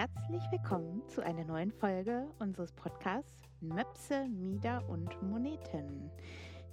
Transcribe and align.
Herzlich 0.00 0.42
willkommen 0.50 1.06
zu 1.10 1.22
einer 1.22 1.44
neuen 1.44 1.72
Folge 1.72 2.26
unseres 2.38 2.72
Podcasts 2.72 3.42
Möpse, 3.60 4.26
Mieder 4.28 4.88
und 4.88 5.20
Moneten. 5.20 6.10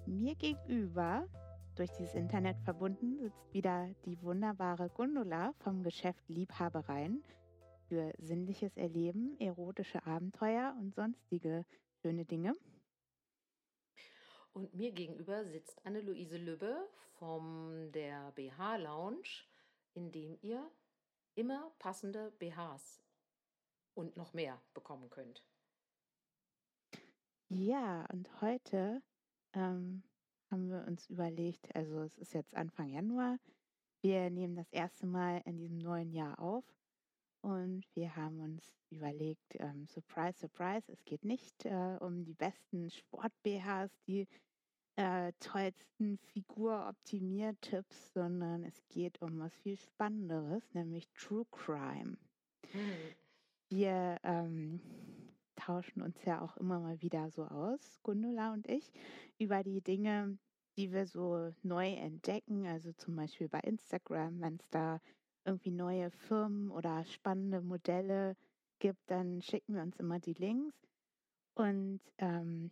Mir 0.05 0.33
gegenüber, 0.35 1.27
durch 1.75 1.91
dieses 1.91 2.15
Internet 2.15 2.57
verbunden, 2.61 3.17
sitzt 3.19 3.53
wieder 3.53 3.93
die 4.05 4.17
wunderbare 4.21 4.87
Gundula 4.87 5.51
vom 5.59 5.83
Geschäft 5.83 6.23
Liebhabereien 6.29 7.21
für 7.89 8.13
sinnliches 8.17 8.77
Erleben, 8.77 9.37
erotische 9.41 10.05
Abenteuer 10.05 10.73
und 10.79 10.95
sonstige 10.95 11.65
schöne 12.01 12.23
Dinge. 12.23 12.55
Und 14.53 14.73
mir 14.73 14.93
gegenüber 14.93 15.43
sitzt 15.43 15.85
Anne-Luise 15.85 16.37
Lübbe 16.37 16.77
von 17.19 17.91
der 17.91 18.31
BH 18.31 18.77
Lounge, 18.77 19.43
in 19.95 20.13
dem 20.13 20.37
ihr 20.41 20.71
immer 21.35 21.73
passende 21.77 22.31
BHs 22.39 23.03
und 23.97 24.15
noch 24.15 24.33
mehr 24.33 24.61
bekommen 24.73 25.09
könnt. 25.09 25.43
Ja, 27.49 28.05
und 28.11 28.29
heute 28.41 29.01
ähm, 29.53 30.03
haben 30.51 30.69
wir 30.69 30.85
uns 30.85 31.09
überlegt, 31.09 31.75
also 31.75 32.01
es 32.01 32.17
ist 32.17 32.33
jetzt 32.33 32.55
Anfang 32.55 32.89
Januar, 32.89 33.37
wir 34.01 34.29
nehmen 34.29 34.55
das 34.55 34.71
erste 34.71 35.07
Mal 35.07 35.41
in 35.45 35.57
diesem 35.57 35.79
neuen 35.79 36.11
Jahr 36.11 36.39
auf 36.39 36.63
und 37.41 37.85
wir 37.95 38.15
haben 38.15 38.39
uns 38.39 38.75
überlegt, 38.91 39.55
ähm, 39.59 39.87
surprise, 39.87 40.37
surprise, 40.37 40.91
es 40.91 41.03
geht 41.03 41.25
nicht 41.25 41.65
äh, 41.65 41.97
um 41.99 42.23
die 42.23 42.35
besten 42.35 42.91
Sport-BHs, 42.91 43.91
die 44.05 44.27
äh, 44.97 45.31
tollsten 45.39 46.17
Figur-Optimier-Tipps, 46.17 48.13
sondern 48.13 48.63
es 48.63 48.83
geht 48.89 49.21
um 49.21 49.39
was 49.39 49.55
viel 49.57 49.77
Spannenderes, 49.77 50.73
nämlich 50.73 51.07
True 51.13 51.45
Crime. 51.51 52.17
Mhm. 52.73 53.15
Wir 53.69 54.17
ähm, 54.23 54.79
tauschen 55.55 56.01
uns 56.01 56.23
ja 56.23 56.41
auch 56.41 56.55
immer 56.57 56.79
mal 56.79 57.01
wieder 57.01 57.29
so 57.31 57.43
aus, 57.43 57.99
Gundula 58.03 58.53
und 58.53 58.67
ich, 58.67 58.91
über 59.37 59.63
die 59.63 59.81
Dinge, 59.81 60.37
die 60.77 60.91
wir 60.91 61.05
so 61.07 61.53
neu 61.63 61.93
entdecken. 61.93 62.65
Also 62.65 62.93
zum 62.93 63.15
Beispiel 63.15 63.49
bei 63.49 63.59
Instagram, 63.59 64.39
wenn 64.41 64.55
es 64.55 64.69
da 64.69 65.01
irgendwie 65.45 65.71
neue 65.71 66.11
Firmen 66.11 66.71
oder 66.71 67.03
spannende 67.05 67.61
Modelle 67.61 68.35
gibt, 68.79 68.99
dann 69.07 69.41
schicken 69.41 69.75
wir 69.75 69.81
uns 69.81 69.97
immer 69.97 70.19
die 70.19 70.33
Links. 70.33 70.75
Und 71.55 72.01
ähm, 72.19 72.69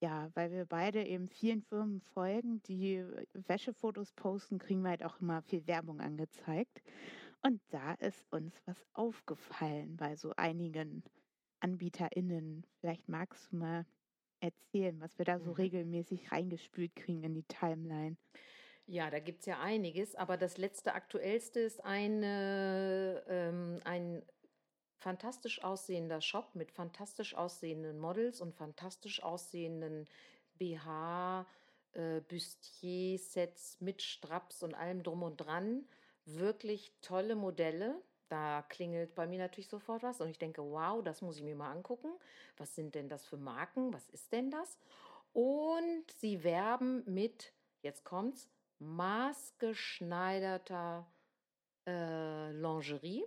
ja, 0.00 0.30
weil 0.34 0.50
wir 0.50 0.64
beide 0.64 1.04
eben 1.06 1.28
vielen 1.28 1.62
Firmen 1.62 2.00
folgen, 2.00 2.62
die 2.62 3.04
Wäschefotos 3.32 4.12
posten, 4.12 4.58
kriegen 4.58 4.82
wir 4.82 4.90
halt 4.90 5.04
auch 5.04 5.20
immer 5.20 5.42
viel 5.42 5.66
Werbung 5.66 6.00
angezeigt. 6.00 6.82
Und 7.46 7.60
da 7.68 7.92
ist 7.94 8.24
uns 8.32 8.54
was 8.64 8.76
aufgefallen 8.94 9.98
bei 9.98 10.16
so 10.16 10.32
einigen 10.36 11.04
AnbieterInnen. 11.60 12.66
Vielleicht 12.80 13.06
magst 13.06 13.52
du 13.52 13.56
mal 13.56 13.86
erzählen, 14.40 14.98
was 15.00 15.18
wir 15.18 15.26
da 15.26 15.38
so 15.38 15.50
mhm. 15.50 15.56
regelmäßig 15.56 16.32
reingespült 16.32 16.96
kriegen 16.96 17.22
in 17.22 17.34
die 17.34 17.42
Timeline. 17.42 18.16
Ja, 18.86 19.10
da 19.10 19.18
gibt 19.18 19.40
es 19.40 19.46
ja 19.46 19.60
einiges, 19.60 20.14
aber 20.14 20.38
das 20.38 20.56
letzte 20.56 20.94
aktuellste 20.94 21.60
ist 21.60 21.84
eine, 21.84 23.22
ähm, 23.28 23.80
ein 23.84 24.22
fantastisch 24.96 25.62
aussehender 25.62 26.22
Shop 26.22 26.54
mit 26.54 26.72
fantastisch 26.72 27.34
aussehenden 27.34 27.98
Models 27.98 28.40
und 28.40 28.54
fantastisch 28.54 29.22
aussehenden 29.22 30.08
BH, 30.58 31.46
äh, 31.92 32.20
Bustier-Sets 32.22 33.82
mit 33.82 34.00
Straps 34.00 34.62
und 34.62 34.74
allem 34.74 35.02
drum 35.02 35.22
und 35.22 35.36
dran. 35.36 35.86
Wirklich 36.24 36.92
tolle 37.00 37.36
Modelle. 37.36 38.02
Da 38.28 38.62
klingelt 38.62 39.14
bei 39.14 39.26
mir 39.26 39.38
natürlich 39.38 39.68
sofort 39.68 40.02
was 40.02 40.20
und 40.20 40.28
ich 40.28 40.38
denke, 40.38 40.62
wow, 40.62 41.02
das 41.04 41.22
muss 41.22 41.36
ich 41.36 41.42
mir 41.42 41.54
mal 41.54 41.70
angucken. 41.70 42.10
Was 42.56 42.74
sind 42.74 42.94
denn 42.94 43.08
das 43.08 43.26
für 43.26 43.36
Marken? 43.36 43.92
Was 43.92 44.08
ist 44.10 44.32
denn 44.32 44.50
das? 44.50 44.78
Und 45.32 46.04
sie 46.18 46.42
werben 46.42 47.04
mit, 47.06 47.52
jetzt 47.82 48.04
kommt's, 48.04 48.48
maßgeschneiderter 48.78 51.06
äh, 51.86 52.50
Lingerie 52.52 53.24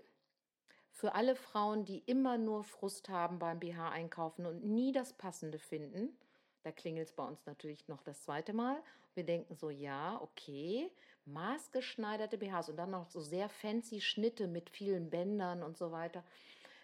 für 0.97 1.13
alle 1.13 1.35
Frauen, 1.35 1.85
die 1.85 1.99
immer 1.99 2.39
nur 2.39 2.63
Frust 2.63 3.09
haben 3.09 3.37
beim 3.37 3.59
BH 3.59 3.89
einkaufen 3.89 4.47
und 4.47 4.63
nie 4.63 4.91
das 4.91 5.13
Passende 5.13 5.59
finden. 5.59 6.17
Da 6.63 6.71
klingelt 6.71 7.07
es 7.07 7.13
bei 7.13 7.23
uns 7.23 7.45
natürlich 7.45 7.87
noch 7.87 8.01
das 8.01 8.23
zweite 8.23 8.51
Mal. 8.51 8.81
Wir 9.13 9.23
denken 9.23 9.55
so, 9.55 9.69
ja, 9.69 10.19
okay, 10.21 10.89
maßgeschneiderte 11.27 12.37
BHs 12.37 12.69
und 12.69 12.77
dann 12.77 12.91
noch 12.91 13.05
so 13.05 13.21
sehr 13.21 13.49
fancy 13.49 14.01
Schnitte 14.01 14.47
mit 14.47 14.69
vielen 14.69 15.09
Bändern 15.09 15.63
und 15.63 15.77
so 15.77 15.91
weiter. 15.91 16.23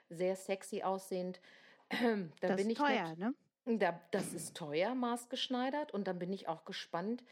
Sehr 0.09 0.35
sexy 0.35 0.83
aussehend. 0.83 1.39
Dann 1.89 2.31
das 2.39 2.57
bin 2.57 2.67
ist 2.67 2.71
ich 2.73 2.77
teuer, 2.77 3.15
ne? 3.15 3.33
Da, 3.65 3.99
das 4.11 4.33
ist 4.33 4.55
teuer, 4.57 4.93
maßgeschneidert. 4.93 5.93
Und 5.93 6.07
dann 6.07 6.19
bin 6.19 6.33
ich 6.33 6.47
auch 6.47 6.65
gespannt, 6.65 7.23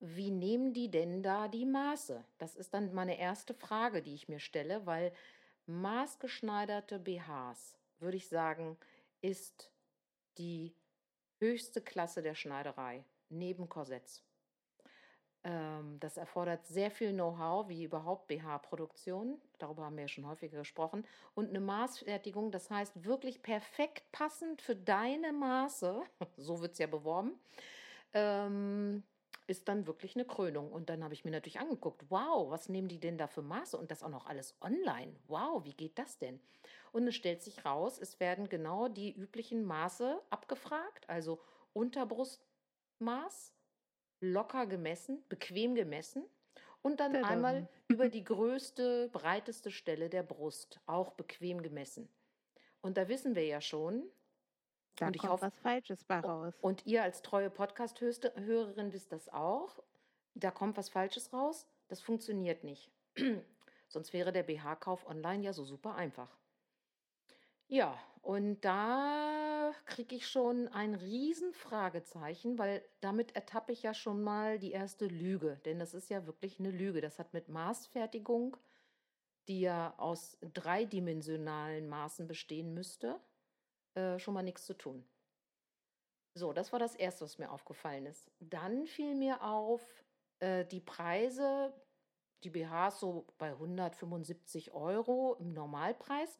wie 0.00 0.30
nehmen 0.30 0.74
die 0.74 0.90
denn 0.90 1.22
da 1.22 1.48
die 1.48 1.64
Maße? 1.64 2.24
Das 2.38 2.56
ist 2.56 2.74
dann 2.74 2.92
meine 2.92 3.18
erste 3.18 3.54
Frage, 3.54 4.02
die 4.02 4.14
ich 4.14 4.28
mir 4.28 4.40
stelle, 4.40 4.84
weil 4.84 5.12
maßgeschneiderte 5.66 6.98
BHs, 6.98 7.78
würde 8.00 8.16
ich 8.16 8.28
sagen, 8.28 8.76
ist 9.20 9.70
die 10.38 10.74
höchste 11.38 11.80
Klasse 11.80 12.20
der 12.20 12.34
Schneiderei 12.34 13.04
neben 13.28 13.68
Korsetts. 13.68 14.22
Ähm, 15.44 15.98
das 15.98 16.16
erfordert 16.16 16.66
sehr 16.66 16.90
viel 16.90 17.12
Know-how, 17.12 17.68
wie 17.68 17.84
überhaupt 17.84 18.28
BH-Produktion. 18.28 19.40
Darüber 19.58 19.84
haben 19.84 19.96
wir 19.96 20.02
ja 20.02 20.08
schon 20.08 20.26
häufiger 20.26 20.58
gesprochen. 20.58 21.04
Und 21.34 21.48
eine 21.48 21.60
Maßfertigung, 21.60 22.52
das 22.52 22.70
heißt 22.70 23.04
wirklich 23.04 23.42
perfekt 23.42 24.04
passend 24.12 24.62
für 24.62 24.76
deine 24.76 25.32
Maße. 25.32 26.02
So 26.36 26.60
wird 26.60 26.72
es 26.72 26.78
ja 26.78 26.86
beworben. 26.86 27.32
Ähm, 28.14 29.02
ist 29.48 29.68
dann 29.68 29.86
wirklich 29.86 30.14
eine 30.14 30.24
Krönung. 30.24 30.70
Und 30.70 30.88
dann 30.88 31.02
habe 31.02 31.14
ich 31.14 31.24
mir 31.24 31.32
natürlich 31.32 31.58
angeguckt, 31.60 32.04
wow, 32.08 32.50
was 32.50 32.68
nehmen 32.68 32.88
die 32.88 33.00
denn 33.00 33.18
da 33.18 33.26
für 33.26 33.42
Maße? 33.42 33.76
Und 33.76 33.90
das 33.90 34.02
auch 34.02 34.08
noch 34.08 34.26
alles 34.26 34.54
online. 34.60 35.14
Wow, 35.26 35.64
wie 35.64 35.74
geht 35.74 35.98
das 35.98 36.18
denn? 36.18 36.40
Und 36.92 37.08
es 37.08 37.14
stellt 37.14 37.42
sich 37.42 37.64
raus, 37.64 37.98
es 37.98 38.20
werden 38.20 38.48
genau 38.48 38.88
die 38.88 39.12
üblichen 39.12 39.64
Maße 39.64 40.20
abgefragt, 40.30 41.08
also 41.08 41.40
Unterbrustmaß, 41.72 43.54
locker 44.22 44.66
gemessen, 44.66 45.22
bequem 45.28 45.74
gemessen. 45.74 46.24
Und 46.80 47.00
dann 47.00 47.12
Bitte. 47.12 47.26
einmal 47.26 47.68
über 47.88 48.08
die 48.08 48.24
größte, 48.24 49.10
breiteste 49.12 49.70
Stelle 49.70 50.08
der 50.08 50.22
Brust, 50.22 50.80
auch 50.86 51.12
bequem 51.12 51.62
gemessen. 51.62 52.08
Und 52.80 52.96
da 52.96 53.08
wissen 53.08 53.34
wir 53.34 53.44
ja 53.44 53.60
schon, 53.60 54.02
da 54.96 55.06
und 55.06 55.16
ich 55.16 55.22
kommt 55.22 55.32
hoffe, 55.32 55.46
was 55.46 55.58
Falsches 55.60 56.04
bei 56.04 56.20
raus. 56.20 56.54
Und 56.60 56.84
ihr 56.86 57.02
als 57.02 57.22
treue 57.22 57.50
Podcast-Hörerin 57.50 58.92
wisst 58.92 59.12
das 59.12 59.28
auch. 59.28 59.82
Da 60.34 60.50
kommt 60.50 60.76
was 60.76 60.88
Falsches 60.88 61.32
raus. 61.32 61.66
Das 61.88 62.00
funktioniert 62.00 62.64
nicht. 62.64 62.90
Sonst 63.88 64.12
wäre 64.12 64.32
der 64.32 64.42
BH-Kauf 64.42 65.06
online 65.06 65.44
ja 65.44 65.52
so 65.52 65.64
super 65.64 65.94
einfach. 65.94 66.36
Ja, 67.68 67.98
und 68.22 68.60
da 68.62 69.41
kriege 69.86 70.16
ich 70.16 70.28
schon 70.28 70.68
ein 70.68 70.94
Riesenfragezeichen, 70.94 72.58
weil 72.58 72.84
damit 73.00 73.34
ertappe 73.34 73.72
ich 73.72 73.82
ja 73.82 73.94
schon 73.94 74.22
mal 74.22 74.58
die 74.58 74.72
erste 74.72 75.06
Lüge. 75.06 75.60
Denn 75.64 75.78
das 75.78 75.94
ist 75.94 76.10
ja 76.10 76.26
wirklich 76.26 76.58
eine 76.58 76.70
Lüge. 76.70 77.00
Das 77.00 77.18
hat 77.18 77.32
mit 77.32 77.48
Maßfertigung, 77.48 78.56
die 79.48 79.60
ja 79.60 79.94
aus 79.98 80.38
dreidimensionalen 80.40 81.88
Maßen 81.88 82.26
bestehen 82.26 82.74
müsste, 82.74 83.20
äh, 83.94 84.18
schon 84.18 84.34
mal 84.34 84.42
nichts 84.42 84.66
zu 84.66 84.74
tun. 84.74 85.04
So, 86.34 86.52
das 86.52 86.72
war 86.72 86.78
das 86.78 86.94
Erste, 86.94 87.24
was 87.24 87.38
mir 87.38 87.50
aufgefallen 87.50 88.06
ist. 88.06 88.30
Dann 88.40 88.86
fiel 88.86 89.14
mir 89.14 89.42
auf, 89.42 89.82
äh, 90.40 90.64
die 90.64 90.80
Preise, 90.80 91.72
die 92.42 92.50
BHs 92.50 93.00
so 93.00 93.26
bei 93.38 93.50
175 93.50 94.72
Euro 94.72 95.36
im 95.38 95.52
Normalpreis 95.52 96.38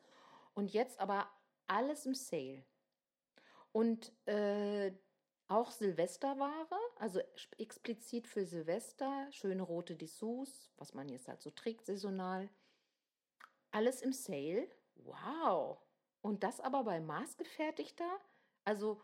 und 0.54 0.72
jetzt 0.72 0.98
aber 0.98 1.28
alles 1.66 2.06
im 2.06 2.14
Sale. 2.14 2.64
Und 3.72 4.12
äh, 4.26 4.92
auch 5.48 5.70
Silvesterware, 5.70 6.78
also 6.96 7.20
explizit 7.58 8.28
für 8.28 8.44
Silvester, 8.44 9.26
schöne 9.32 9.62
rote 9.62 9.96
Dessous, 9.96 10.70
was 10.76 10.94
man 10.94 11.08
jetzt 11.08 11.28
halt 11.28 11.42
so 11.42 11.50
trägt, 11.50 11.86
saisonal. 11.86 12.48
Alles 13.70 14.02
im 14.02 14.12
Sale. 14.12 14.68
Wow, 14.96 15.78
und 16.22 16.44
das 16.44 16.60
aber 16.60 16.84
bei 16.84 17.00
maßgefertigter, 17.00 18.08
also 18.64 19.02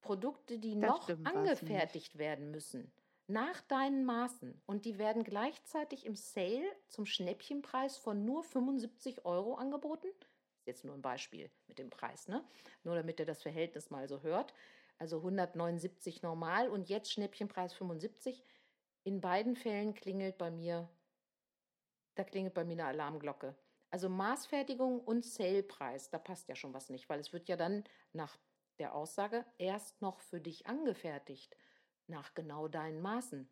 Produkte, 0.00 0.58
die 0.58 0.78
das 0.78 0.90
noch 0.90 1.08
angefertigt 1.24 2.18
werden 2.18 2.50
müssen, 2.50 2.92
nach 3.26 3.60
deinen 3.62 4.04
Maßen. 4.04 4.60
Und 4.66 4.86
die 4.86 4.98
werden 4.98 5.24
gleichzeitig 5.24 6.06
im 6.06 6.16
Sale 6.16 6.64
zum 6.88 7.06
Schnäppchenpreis 7.06 7.96
von 7.98 8.24
nur 8.24 8.42
75 8.42 9.24
Euro 9.24 9.54
angeboten. 9.54 10.08
Jetzt 10.64 10.84
nur 10.84 10.94
ein 10.94 11.02
Beispiel 11.02 11.50
mit 11.66 11.78
dem 11.78 11.90
Preis, 11.90 12.28
ne? 12.28 12.44
Nur 12.82 12.94
damit 12.94 13.20
ihr 13.20 13.26
das 13.26 13.42
Verhältnis 13.42 13.90
mal 13.90 14.08
so 14.08 14.22
hört. 14.22 14.54
Also 14.98 15.18
179 15.18 16.22
normal 16.22 16.68
und 16.68 16.88
jetzt 16.88 17.12
Schnäppchenpreis 17.12 17.74
75. 17.74 18.44
In 19.02 19.20
beiden 19.20 19.56
Fällen 19.56 19.94
klingelt 19.94 20.38
bei 20.38 20.50
mir, 20.50 20.88
da 22.14 22.24
klingelt 22.24 22.54
bei 22.54 22.64
mir 22.64 22.72
eine 22.72 22.86
Alarmglocke. 22.86 23.54
Also 23.90 24.08
Maßfertigung 24.08 25.00
und 25.00 25.24
Salepreis, 25.24 26.10
da 26.10 26.18
passt 26.18 26.48
ja 26.48 26.56
schon 26.56 26.74
was 26.74 26.88
nicht, 26.88 27.08
weil 27.08 27.20
es 27.20 27.32
wird 27.32 27.48
ja 27.48 27.56
dann 27.56 27.84
nach 28.12 28.36
der 28.78 28.94
Aussage 28.94 29.44
erst 29.58 30.00
noch 30.02 30.20
für 30.20 30.40
dich 30.40 30.66
angefertigt, 30.66 31.56
nach 32.06 32.34
genau 32.34 32.66
deinen 32.66 33.00
Maßen. 33.00 33.48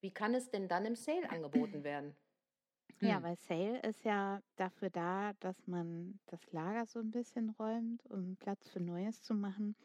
Wie 0.00 0.12
kann 0.12 0.34
es 0.34 0.50
denn 0.50 0.68
dann 0.68 0.84
im 0.84 0.96
Sale 0.96 1.30
angeboten 1.30 1.82
werden? 1.82 2.16
Ja, 3.00 3.16
hm. 3.16 3.22
weil 3.22 3.36
Sale 3.36 3.80
ist 3.80 4.04
ja 4.04 4.40
dafür 4.56 4.90
da, 4.90 5.32
dass 5.40 5.66
man 5.66 6.18
das 6.26 6.40
Lager 6.52 6.86
so 6.86 6.98
ein 6.98 7.10
bisschen 7.10 7.50
räumt, 7.50 8.04
um 8.06 8.36
Platz 8.36 8.68
für 8.68 8.80
Neues 8.80 9.22
zu 9.22 9.34
machen 9.34 9.76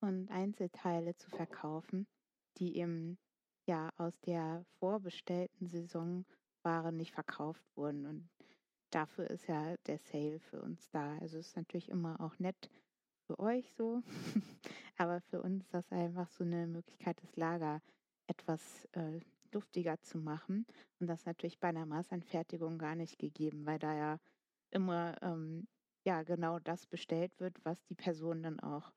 und 0.00 0.30
Einzelteile 0.30 1.16
zu 1.16 1.30
verkaufen, 1.30 2.06
die 2.58 2.76
eben 2.76 3.18
ja 3.66 3.90
aus 3.96 4.18
der 4.20 4.64
vorbestellten 4.78 5.66
Saison 5.66 6.24
Ware 6.62 6.92
nicht 6.92 7.12
verkauft 7.12 7.64
wurden. 7.74 8.06
Und 8.06 8.28
dafür 8.90 9.28
ist 9.30 9.46
ja 9.48 9.74
der 9.86 9.98
Sale 9.98 10.38
für 10.38 10.60
uns 10.62 10.88
da. 10.90 11.16
Also 11.18 11.38
es 11.38 11.48
ist 11.48 11.56
natürlich 11.56 11.88
immer 11.88 12.20
auch 12.20 12.38
nett 12.38 12.70
für 13.26 13.38
euch 13.38 13.72
so, 13.74 14.02
aber 14.96 15.20
für 15.20 15.42
uns 15.42 15.64
ist 15.64 15.74
das 15.74 15.90
einfach 15.92 16.28
so 16.30 16.44
eine 16.44 16.66
Möglichkeit, 16.66 17.20
das 17.22 17.36
Lager 17.36 17.80
etwas 18.26 18.86
äh, 18.92 19.20
luftiger 19.54 20.00
zu 20.02 20.18
machen. 20.18 20.66
Und 20.98 21.06
das 21.06 21.26
natürlich 21.26 21.58
bei 21.58 21.68
einer 21.68 21.86
Maßanfertigung 21.86 22.78
gar 22.78 22.94
nicht 22.94 23.18
gegeben, 23.18 23.66
weil 23.66 23.78
da 23.78 23.94
ja 23.94 24.18
immer 24.70 25.16
ähm, 25.22 25.68
ja 26.04 26.22
genau 26.22 26.58
das 26.58 26.86
bestellt 26.86 27.32
wird, 27.38 27.64
was 27.64 27.82
die 27.84 27.94
Person 27.94 28.42
dann 28.42 28.60
auch 28.60 28.92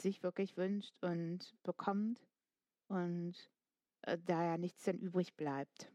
sich 0.00 0.22
wirklich 0.22 0.56
wünscht 0.56 0.94
und 1.02 1.54
bekommt 1.62 2.26
und 2.88 3.34
äh, 4.02 4.18
da 4.24 4.44
ja 4.44 4.58
nichts 4.58 4.84
dann 4.84 4.98
übrig 4.98 5.36
bleibt. 5.36 5.90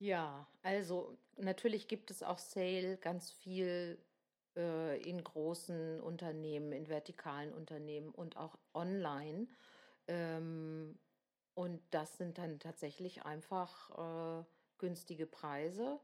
Ja, 0.00 0.46
also 0.62 1.16
natürlich 1.36 1.88
gibt 1.88 2.10
es 2.10 2.22
auch 2.22 2.38
Sale 2.38 2.96
ganz 2.98 3.30
viel 3.30 3.98
äh, 4.56 5.00
in 5.08 5.22
großen 5.22 6.00
Unternehmen, 6.00 6.72
in 6.72 6.88
vertikalen 6.88 7.52
Unternehmen 7.54 8.10
und 8.10 8.36
auch 8.36 8.58
online. 8.74 9.48
Ähm, 10.06 10.98
und 11.54 11.80
das 11.90 12.16
sind 12.18 12.38
dann 12.38 12.58
tatsächlich 12.58 13.24
einfach 13.24 14.40
äh, 14.40 14.44
günstige 14.78 15.26
Preise. 15.26 16.00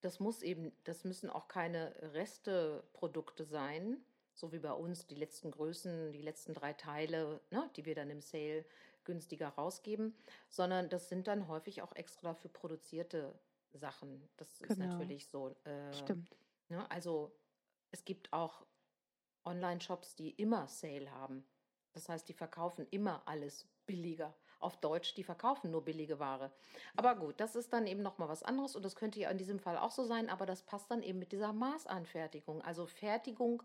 Das 0.00 0.20
muss 0.20 0.42
eben, 0.42 0.72
das 0.84 1.04
müssen 1.04 1.30
auch 1.30 1.48
keine 1.48 1.94
Resteprodukte 2.14 3.44
sein, 3.44 4.04
so 4.34 4.52
wie 4.52 4.58
bei 4.58 4.72
uns 4.72 5.06
die 5.06 5.14
letzten 5.14 5.50
Größen, 5.50 6.12
die 6.12 6.22
letzten 6.22 6.52
drei 6.52 6.72
Teile, 6.72 7.40
ne, 7.50 7.70
die 7.76 7.84
wir 7.84 7.94
dann 7.94 8.10
im 8.10 8.20
Sale 8.20 8.64
günstiger 9.04 9.48
rausgeben, 9.48 10.14
sondern 10.48 10.88
das 10.88 11.08
sind 11.08 11.28
dann 11.28 11.48
häufig 11.48 11.80
auch 11.82 11.94
extra 11.94 12.30
dafür 12.30 12.50
produzierte 12.50 13.38
Sachen. 13.72 14.28
Das 14.36 14.58
genau. 14.58 14.72
ist 14.72 14.78
natürlich 14.78 15.28
so. 15.28 15.54
Äh, 15.64 15.92
Stimmt. 15.92 16.36
Ne, 16.68 16.90
also 16.90 17.32
es 17.92 18.04
gibt 18.04 18.32
auch 18.32 18.66
Online-Shops, 19.44 20.16
die 20.16 20.30
immer 20.30 20.66
Sale 20.66 21.10
haben. 21.10 21.46
Das 21.92 22.08
heißt, 22.08 22.28
die 22.28 22.34
verkaufen 22.34 22.86
immer 22.90 23.22
alles 23.26 23.66
billiger 23.86 24.34
auf 24.60 24.76
Deutsch, 24.78 25.14
die 25.14 25.24
verkaufen 25.24 25.70
nur 25.70 25.84
billige 25.84 26.18
Ware. 26.18 26.50
Aber 26.96 27.14
gut, 27.16 27.40
das 27.40 27.56
ist 27.56 27.72
dann 27.72 27.86
eben 27.86 28.02
nochmal 28.02 28.28
was 28.28 28.42
anderes 28.42 28.76
und 28.76 28.84
das 28.84 28.96
könnte 28.96 29.20
ja 29.20 29.30
in 29.30 29.38
diesem 29.38 29.58
Fall 29.58 29.78
auch 29.78 29.90
so 29.90 30.04
sein, 30.04 30.28
aber 30.28 30.46
das 30.46 30.62
passt 30.62 30.90
dann 30.90 31.02
eben 31.02 31.18
mit 31.18 31.32
dieser 31.32 31.52
Maßanfertigung. 31.52 32.62
Also 32.62 32.86
Fertigung 32.86 33.62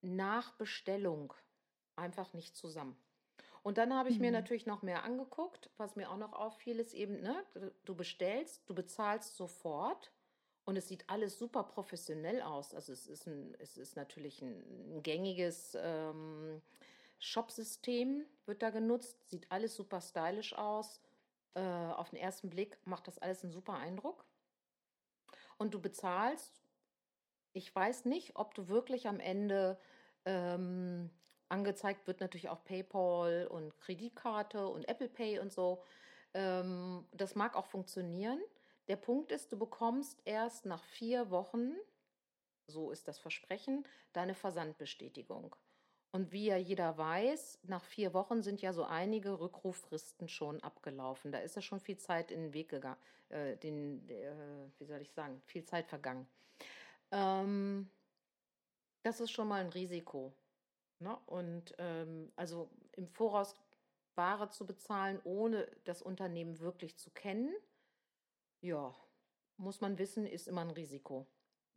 nach 0.00 0.52
Bestellung 0.52 1.34
einfach 1.96 2.32
nicht 2.32 2.56
zusammen. 2.56 2.96
Und 3.62 3.76
dann 3.76 3.92
habe 3.92 4.08
ich 4.08 4.16
mhm. 4.16 4.22
mir 4.22 4.30
natürlich 4.30 4.66
noch 4.66 4.82
mehr 4.82 5.02
angeguckt. 5.04 5.70
Was 5.76 5.96
mir 5.96 6.10
auch 6.10 6.16
noch 6.16 6.32
auffiel, 6.32 6.78
ist 6.78 6.94
eben, 6.94 7.20
ne, 7.20 7.44
du 7.84 7.94
bestellst, 7.94 8.62
du 8.66 8.74
bezahlst 8.74 9.36
sofort 9.36 10.12
und 10.64 10.76
es 10.76 10.88
sieht 10.88 11.08
alles 11.08 11.38
super 11.38 11.64
professionell 11.64 12.40
aus. 12.42 12.74
Also 12.74 12.92
es 12.92 13.06
ist, 13.06 13.26
ein, 13.26 13.54
es 13.58 13.76
ist 13.76 13.96
natürlich 13.96 14.42
ein, 14.42 14.62
ein 14.94 15.02
gängiges 15.02 15.76
ähm, 15.80 16.62
Shop-System 17.18 18.24
wird 18.46 18.62
da 18.62 18.70
genutzt, 18.70 19.28
sieht 19.28 19.50
alles 19.50 19.74
super 19.74 20.00
stylisch 20.00 20.54
aus. 20.54 21.00
Äh, 21.54 21.60
auf 21.60 22.10
den 22.10 22.18
ersten 22.18 22.50
Blick 22.50 22.78
macht 22.84 23.08
das 23.08 23.18
alles 23.18 23.42
einen 23.42 23.52
super 23.52 23.74
Eindruck. 23.74 24.24
Und 25.56 25.74
du 25.74 25.80
bezahlst, 25.80 26.62
ich 27.52 27.74
weiß 27.74 28.04
nicht, 28.04 28.36
ob 28.36 28.54
du 28.54 28.68
wirklich 28.68 29.08
am 29.08 29.18
Ende 29.18 29.78
ähm, 30.24 31.10
angezeigt 31.48 32.06
wird, 32.06 32.20
natürlich 32.20 32.48
auch 32.48 32.62
PayPal 32.64 33.46
und 33.48 33.76
Kreditkarte 33.78 34.68
und 34.68 34.88
Apple 34.88 35.08
Pay 35.08 35.40
und 35.40 35.52
so. 35.52 35.82
Ähm, 36.34 37.06
das 37.12 37.34
mag 37.34 37.56
auch 37.56 37.66
funktionieren. 37.66 38.40
Der 38.86 38.96
Punkt 38.96 39.32
ist, 39.32 39.52
du 39.52 39.58
bekommst 39.58 40.20
erst 40.24 40.64
nach 40.66 40.82
vier 40.84 41.30
Wochen, 41.30 41.74
so 42.66 42.90
ist 42.90 43.08
das 43.08 43.18
Versprechen, 43.18 43.84
deine 44.12 44.34
Versandbestätigung. 44.34 45.56
Und 46.10 46.32
wie 46.32 46.46
ja 46.46 46.56
jeder 46.56 46.96
weiß, 46.96 47.60
nach 47.64 47.84
vier 47.84 48.14
Wochen 48.14 48.42
sind 48.42 48.62
ja 48.62 48.72
so 48.72 48.84
einige 48.84 49.40
Rückruffristen 49.40 50.28
schon 50.28 50.62
abgelaufen. 50.62 51.32
Da 51.32 51.38
ist 51.38 51.56
ja 51.56 51.62
schon 51.62 51.80
viel 51.80 51.98
Zeit 51.98 52.30
in 52.30 52.42
den 52.42 52.54
Weg 52.54 52.70
gegangen, 52.70 53.00
äh, 53.28 53.56
den, 53.56 54.08
äh, 54.08 54.70
wie 54.78 54.86
soll 54.86 55.02
ich 55.02 55.12
sagen, 55.12 55.42
viel 55.44 55.64
Zeit 55.64 55.86
vergangen. 55.86 56.26
Ähm, 57.10 57.90
das 59.02 59.20
ist 59.20 59.30
schon 59.30 59.48
mal 59.48 59.60
ein 59.60 59.68
Risiko. 59.68 60.32
Ne? 60.98 61.16
Und 61.26 61.74
ähm, 61.78 62.32
also 62.36 62.70
im 62.92 63.06
Voraus 63.08 63.54
Ware 64.14 64.50
zu 64.50 64.66
bezahlen, 64.66 65.20
ohne 65.24 65.70
das 65.84 66.02
Unternehmen 66.02 66.58
wirklich 66.58 66.96
zu 66.96 67.10
kennen, 67.10 67.54
ja, 68.60 68.94
muss 69.56 69.80
man 69.80 69.98
wissen, 69.98 70.26
ist 70.26 70.48
immer 70.48 70.62
ein 70.62 70.70
Risiko. 70.70 71.26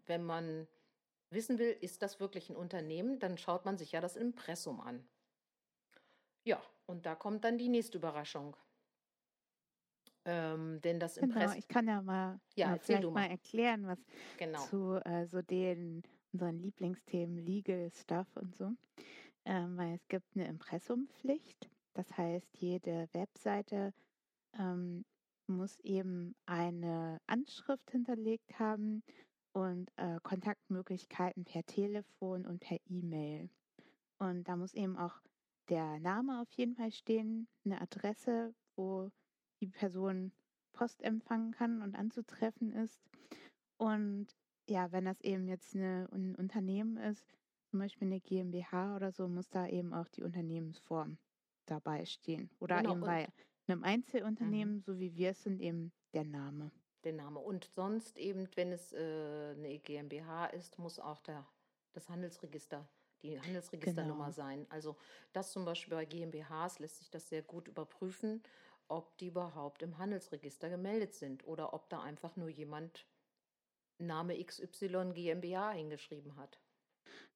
Wenn 0.06 0.24
man 0.24 0.68
wissen 1.32 1.60
will, 1.60 1.76
ist 1.82 2.02
das 2.02 2.20
wirklich 2.20 2.50
ein 2.50 2.56
Unternehmen, 2.56 3.20
dann 3.20 3.38
schaut 3.38 3.66
man 3.66 3.78
sich 3.78 3.92
ja 3.92 4.02
das 4.02 4.16
Impressum 4.16 4.80
an. 4.82 5.04
Ja, 6.44 6.62
und 6.86 7.06
da 7.06 7.16
kommt 7.16 7.44
dann 7.44 7.58
die 7.58 7.70
nächste 7.70 7.98
Überraschung. 7.98 8.56
Ähm, 10.26 10.82
denn 10.82 11.00
das 11.00 11.18
Impressum. 11.18 11.48
Genau, 11.48 11.58
ich 11.58 11.68
kann 11.68 11.88
ja 11.88 12.02
mal, 12.02 12.40
ja, 12.56 12.70
mal 12.70 12.80
vielleicht 12.80 13.04
mal. 13.04 13.12
mal. 13.12 13.30
erklären, 13.30 13.88
was 13.88 14.00
genau. 14.38 14.60
zu 14.66 15.04
äh, 15.06 15.26
so 15.26 15.42
den 15.42 16.04
unseren 16.32 16.60
Lieblingsthemen 16.60 17.38
Legal 17.38 17.92
Stuff 17.92 18.28
und 18.36 18.56
so. 18.56 18.72
Ähm, 19.46 19.78
weil 19.78 19.96
es 19.96 20.08
gibt 20.08 20.36
eine 20.36 20.48
Impressumpflicht. 20.48 21.70
Das 21.94 22.16
heißt, 22.18 22.58
jede 22.58 23.10
Webseite 23.14 23.94
ähm, 24.58 25.04
muss 25.48 25.80
eben 25.80 26.36
eine 26.46 27.20
Anschrift 27.28 27.90
hinterlegt 27.92 28.60
haben 28.60 29.04
und 29.54 29.92
äh, 29.98 30.20
Kontaktmöglichkeiten 30.24 31.44
per 31.44 31.66
Telefon 31.66 32.46
und 32.46 32.60
per 32.60 32.80
E-Mail. 32.90 33.50
Und 34.18 34.48
da 34.48 34.56
muss 34.56 34.74
eben 34.74 34.98
auch 34.98 35.20
der 35.70 36.00
Name 36.00 36.42
auf 36.42 36.52
jeden 36.54 36.76
Fall 36.76 36.92
stehen, 36.92 37.48
eine 37.66 37.82
Adresse, 37.82 38.54
wo 38.76 39.10
die 39.60 39.68
Person 39.68 40.32
Post 40.74 41.02
empfangen 41.04 41.52
kann 41.52 41.82
und 41.82 41.96
anzutreffen 41.96 42.72
ist. 42.72 43.02
Und 43.78 44.28
ja, 44.70 44.92
wenn 44.92 45.06
das 45.06 45.20
eben 45.22 45.48
jetzt 45.48 45.76
eine, 45.76 46.08
ein 46.12 46.36
Unternehmen 46.36 46.98
ist, 46.98 47.26
zum 47.70 47.80
Beispiel 47.80 48.08
eine 48.08 48.20
GmbH 48.20 48.96
oder 48.96 49.12
so, 49.12 49.28
muss 49.28 49.50
da 49.50 49.68
eben 49.68 49.94
auch 49.94 50.08
die 50.10 50.24
Unternehmensform 50.24 51.18
dabei 51.66 52.06
stehen. 52.06 52.50
Oder 52.60 52.78
genau, 52.78 52.94
eben 52.94 53.02
bei 53.02 53.28
einem 53.68 53.84
Einzelunternehmen, 53.84 54.76
mhm. 54.76 54.82
so 54.82 55.00
wie 55.00 55.16
wir 55.16 55.32
es 55.32 55.44
sind, 55.44 55.62
eben 55.62 55.92
der 56.14 56.26
Name 56.26 56.72
den 57.06 57.18
Namen. 57.18 57.38
Und 57.38 57.66
sonst 57.76 58.18
eben, 58.18 58.48
wenn 58.56 58.72
es 58.72 58.94
äh, 58.94 59.54
eine 59.56 59.80
GmbH 59.80 60.48
ist, 60.48 60.80
muss 60.80 61.00
auch 61.00 61.20
der, 61.22 61.46
das 61.94 62.10
Handelsregister, 62.10 62.88
die 63.22 63.40
Handelsregisternummer 63.40 64.26
genau. 64.26 64.36
sein. 64.36 64.66
Also 64.70 64.96
das 65.34 65.52
zum 65.52 65.66
Beispiel 65.66 65.96
bei 65.96 66.06
GmbHs 66.06 66.80
lässt 66.80 66.98
sich 67.00 67.10
das 67.10 67.30
sehr 67.30 67.42
gut 67.42 67.68
überprüfen, 67.68 68.42
ob 68.88 69.18
die 69.18 69.28
überhaupt 69.28 69.82
im 69.82 69.98
Handelsregister 69.98 70.70
gemeldet 70.70 71.14
sind 71.14 71.46
oder 71.46 71.74
ob 71.74 71.90
da 71.90 72.02
einfach 72.02 72.36
nur 72.36 72.50
jemand 72.50 73.06
Name 73.98 74.44
XY 74.44 75.12
GmbH 75.14 75.72
hingeschrieben 75.72 76.36
hat. 76.36 76.60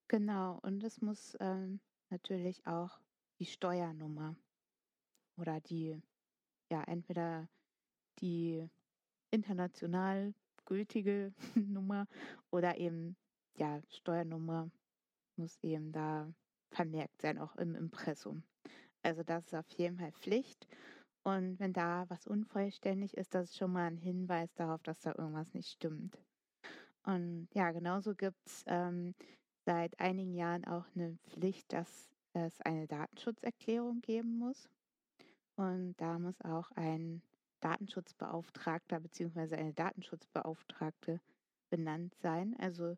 Genau, 0.08 0.60
und 0.64 0.84
es 0.84 1.02
muss 1.02 1.38
ähm, 1.40 1.80
natürlich 2.10 2.66
auch 2.68 3.00
die 3.40 3.46
Steuernummer 3.46 4.36
oder 5.38 5.60
die, 5.60 6.02
ja, 6.70 6.84
entweder 6.84 7.48
die 8.20 8.70
international 9.32 10.34
gültige 10.66 11.34
Nummer 11.56 12.08
oder 12.52 12.78
eben, 12.78 13.16
ja, 13.58 13.82
Steuernummer 13.90 14.70
muss 15.38 15.58
eben 15.64 15.92
da 15.92 16.32
vermerkt 16.72 17.22
sein, 17.22 17.38
auch 17.38 17.56
im 17.56 17.76
Impressum. 17.76 18.44
Also 19.04 19.24
das 19.24 19.46
ist 19.46 19.54
auf 19.54 19.70
jeden 19.72 19.98
Fall 19.98 20.12
Pflicht. 20.12 20.68
Und 21.24 21.60
wenn 21.60 21.74
da 21.74 22.06
was 22.10 22.28
unvollständig 22.28 23.16
ist, 23.16 23.34
das 23.34 23.50
ist 23.50 23.58
schon 23.58 23.72
mal 23.72 23.88
ein 23.88 23.98
Hinweis 23.98 24.54
darauf, 24.54 24.84
dass 24.84 25.00
da 25.00 25.14
irgendwas 25.18 25.54
nicht 25.54 25.70
stimmt. 25.70 26.18
Und 27.04 27.48
ja, 27.54 27.72
genauso 27.72 28.16
gibt 28.16 28.38
es 28.46 28.64
ähm, 28.68 29.16
seit 29.66 30.00
einigen 30.00 30.34
Jahren 30.34 30.66
auch 30.66 30.86
eine 30.96 31.18
Pflicht, 31.30 31.72
dass 31.74 32.10
es 32.34 32.62
eine 32.62 32.88
Datenschutzerklärung 32.88 34.02
geben 34.02 34.38
muss. 34.38 34.70
Und 35.56 35.96
da 35.98 36.20
muss 36.20 36.40
auch 36.42 36.70
ein 36.72 37.22
Datenschutzbeauftragter 37.66 39.00
bzw. 39.00 39.56
eine 39.56 39.74
Datenschutzbeauftragte 39.74 41.20
benannt 41.72 42.14
sein. 42.22 42.56
Also 42.60 42.96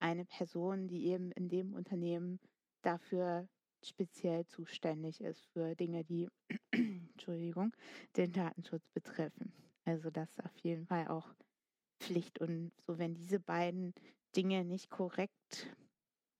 eine 0.00 0.24
Person, 0.24 0.88
die 0.88 1.06
eben 1.06 1.30
in 1.32 1.48
dem 1.48 1.74
Unternehmen 1.74 2.40
dafür 2.82 3.48
speziell 3.84 4.44
zuständig 4.46 5.20
ist 5.20 5.46
für 5.52 5.76
Dinge, 5.76 6.02
die 6.02 6.28
Entschuldigung, 6.72 7.72
den 8.16 8.32
Datenschutz 8.32 8.88
betreffen. 8.88 9.52
Also 9.84 10.10
das 10.10 10.28
ist 10.30 10.44
auf 10.44 10.56
jeden 10.58 10.86
Fall 10.86 11.06
auch 11.06 11.32
Pflicht. 12.00 12.40
Und 12.40 12.72
so, 12.80 12.98
wenn 12.98 13.14
diese 13.14 13.38
beiden 13.38 13.94
Dinge 14.34 14.64
nicht 14.64 14.90
korrekt 14.90 15.76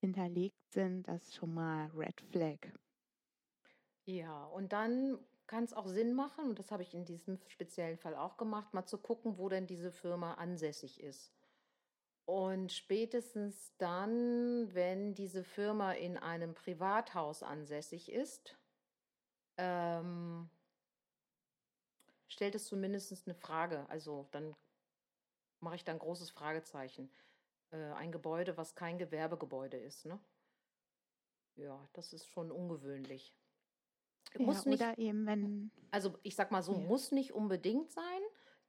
hinterlegt 0.00 0.60
sind, 0.72 1.06
das 1.06 1.22
ist 1.22 1.36
schon 1.36 1.54
mal 1.54 1.86
Red 1.94 2.20
Flag. 2.32 2.58
Ja, 4.04 4.46
und 4.46 4.72
dann 4.72 5.18
kann 5.48 5.64
es 5.64 5.72
auch 5.72 5.88
Sinn 5.88 6.14
machen, 6.14 6.50
und 6.50 6.58
das 6.58 6.70
habe 6.70 6.84
ich 6.84 6.94
in 6.94 7.04
diesem 7.04 7.40
speziellen 7.48 7.98
Fall 7.98 8.14
auch 8.14 8.36
gemacht, 8.36 8.72
mal 8.74 8.86
zu 8.86 8.98
gucken, 8.98 9.38
wo 9.38 9.48
denn 9.48 9.66
diese 9.66 9.90
Firma 9.90 10.34
ansässig 10.34 11.00
ist. 11.00 11.32
Und 12.26 12.70
spätestens 12.70 13.72
dann, 13.78 14.72
wenn 14.74 15.14
diese 15.14 15.42
Firma 15.42 15.92
in 15.92 16.18
einem 16.18 16.54
Privathaus 16.54 17.42
ansässig 17.42 18.12
ist, 18.12 18.56
ähm, 19.56 20.50
stellt 22.28 22.54
es 22.54 22.66
zumindest 22.66 23.26
eine 23.26 23.34
Frage. 23.34 23.88
Also 23.88 24.28
dann 24.30 24.54
mache 25.60 25.76
ich 25.76 25.84
da 25.84 25.92
ein 25.92 25.98
großes 25.98 26.30
Fragezeichen. 26.30 27.10
Äh, 27.70 27.92
ein 27.92 28.12
Gebäude, 28.12 28.58
was 28.58 28.74
kein 28.74 28.98
Gewerbegebäude 28.98 29.78
ist. 29.78 30.04
Ne? 30.04 30.20
Ja, 31.56 31.88
das 31.94 32.12
ist 32.12 32.28
schon 32.28 32.52
ungewöhnlich. 32.52 33.37
Ja, 34.34 34.44
muss 34.44 34.66
nicht, 34.66 34.82
oder 34.82 34.98
eben, 34.98 35.26
wenn. 35.26 35.70
Also 35.90 36.18
ich 36.22 36.34
sag 36.36 36.50
mal 36.50 36.62
so, 36.62 36.72
ja. 36.72 36.78
muss 36.78 37.12
nicht 37.12 37.32
unbedingt 37.32 37.90
sein, 37.90 38.20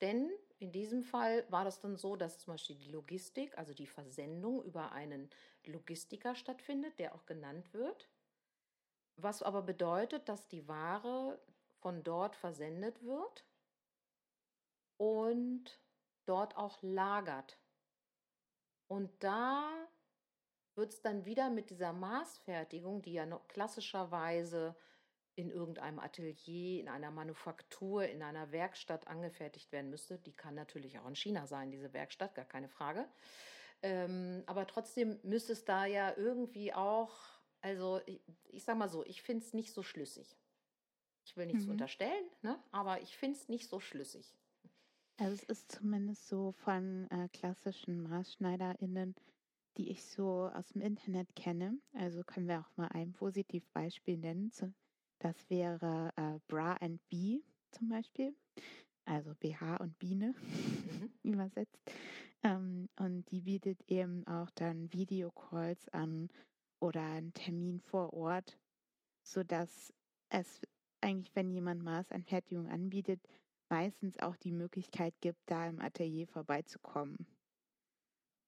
denn 0.01 0.29
in 0.59 0.71
diesem 0.71 1.03
Fall 1.03 1.45
war 1.49 1.63
das 1.63 1.79
dann 1.79 1.95
so, 1.95 2.15
dass 2.15 2.39
zum 2.39 2.53
Beispiel 2.53 2.75
die 2.75 2.91
Logistik, 2.91 3.57
also 3.57 3.73
die 3.73 3.87
Versendung 3.87 4.63
über 4.63 4.91
einen 4.91 5.29
Logistiker 5.65 6.35
stattfindet, 6.35 6.99
der 6.99 7.15
auch 7.15 7.25
genannt 7.25 7.73
wird. 7.73 8.09
Was 9.15 9.41
aber 9.41 9.61
bedeutet, 9.61 10.27
dass 10.29 10.47
die 10.47 10.67
Ware 10.67 11.41
von 11.79 12.03
dort 12.03 12.35
versendet 12.35 13.01
wird 13.03 13.45
und 14.97 15.79
dort 16.25 16.57
auch 16.57 16.81
lagert. 16.81 17.57
Und 18.87 19.11
da 19.23 19.87
wird 20.75 20.93
es 20.93 21.01
dann 21.01 21.25
wieder 21.25 21.49
mit 21.49 21.69
dieser 21.69 21.93
Maßfertigung, 21.93 23.01
die 23.01 23.13
ja 23.13 23.25
noch 23.25 23.47
klassischerweise 23.47 24.75
in 25.39 25.51
irgendeinem 25.51 25.99
Atelier, 25.99 26.81
in 26.81 26.89
einer 26.89 27.11
Manufaktur, 27.11 28.03
in 28.03 28.21
einer 28.21 28.51
Werkstatt 28.51 29.07
angefertigt 29.07 29.71
werden 29.71 29.89
müsste. 29.89 30.17
Die 30.17 30.33
kann 30.33 30.53
natürlich 30.53 30.99
auch 30.99 31.07
in 31.07 31.15
China 31.15 31.47
sein, 31.47 31.71
diese 31.71 31.93
Werkstatt, 31.93 32.35
gar 32.35 32.43
keine 32.43 32.67
Frage. 32.67 33.07
Ähm, 33.81 34.43
aber 34.47 34.67
trotzdem 34.67 35.17
müsste 35.23 35.53
es 35.53 35.63
da 35.63 35.85
ja 35.85 36.13
irgendwie 36.17 36.73
auch, 36.73 37.15
also 37.61 38.01
ich, 38.05 38.21
ich 38.49 38.65
sag 38.65 38.77
mal 38.77 38.89
so, 38.89 39.05
ich 39.05 39.21
finde 39.21 39.45
es 39.45 39.53
nicht 39.53 39.73
so 39.73 39.81
schlüssig. 39.81 40.37
Ich 41.23 41.37
will 41.37 41.45
nichts 41.45 41.63
mhm. 41.63 41.71
unterstellen, 41.71 42.25
ne? 42.41 42.61
aber 42.71 43.01
ich 43.01 43.15
finde 43.15 43.37
es 43.37 43.47
nicht 43.47 43.69
so 43.69 43.79
schlüssig. 43.79 44.35
Also 45.15 45.33
es 45.35 45.43
ist 45.43 45.71
zumindest 45.71 46.27
so 46.27 46.51
von 46.51 47.09
äh, 47.11 47.29
klassischen 47.29 48.03
MaßschneiderInnen, 48.03 49.15
die 49.77 49.89
ich 49.89 50.03
so 50.03 50.49
aus 50.53 50.67
dem 50.69 50.81
Internet 50.81 51.33
kenne. 51.35 51.79
Also 51.93 52.23
können 52.25 52.49
wir 52.49 52.59
auch 52.59 52.77
mal 52.77 52.89
ein 52.89 53.13
Positivbeispiel 53.13 54.17
nennen. 54.17 54.51
Zu, 54.51 54.73
das 55.19 55.49
wäre 55.49 56.11
äh, 56.15 56.39
Bra 56.47 56.73
and 56.75 56.99
Bee 57.09 57.43
zum 57.71 57.89
Beispiel, 57.89 58.35
also 59.05 59.33
BH 59.35 59.77
und 59.77 59.97
Biene 59.99 60.33
mhm. 60.33 61.11
übersetzt. 61.23 61.79
Ähm, 62.43 62.89
und 62.97 63.29
die 63.31 63.41
bietet 63.41 63.81
eben 63.87 64.25
auch 64.27 64.49
dann 64.51 64.91
Videocalls 64.93 65.89
an 65.89 66.29
oder 66.81 67.01
einen 67.01 67.33
Termin 67.33 67.79
vor 67.81 68.13
Ort, 68.13 68.57
sodass 69.23 69.93
es 70.29 70.61
eigentlich, 71.01 71.35
wenn 71.35 71.51
jemand 71.51 71.83
Maßanfertigung 71.83 72.67
anbietet, 72.67 73.19
meistens 73.69 74.17
auch 74.19 74.35
die 74.37 74.51
Möglichkeit 74.51 75.13
gibt, 75.21 75.39
da 75.45 75.67
im 75.67 75.81
Atelier 75.81 76.27
vorbeizukommen. 76.27 77.27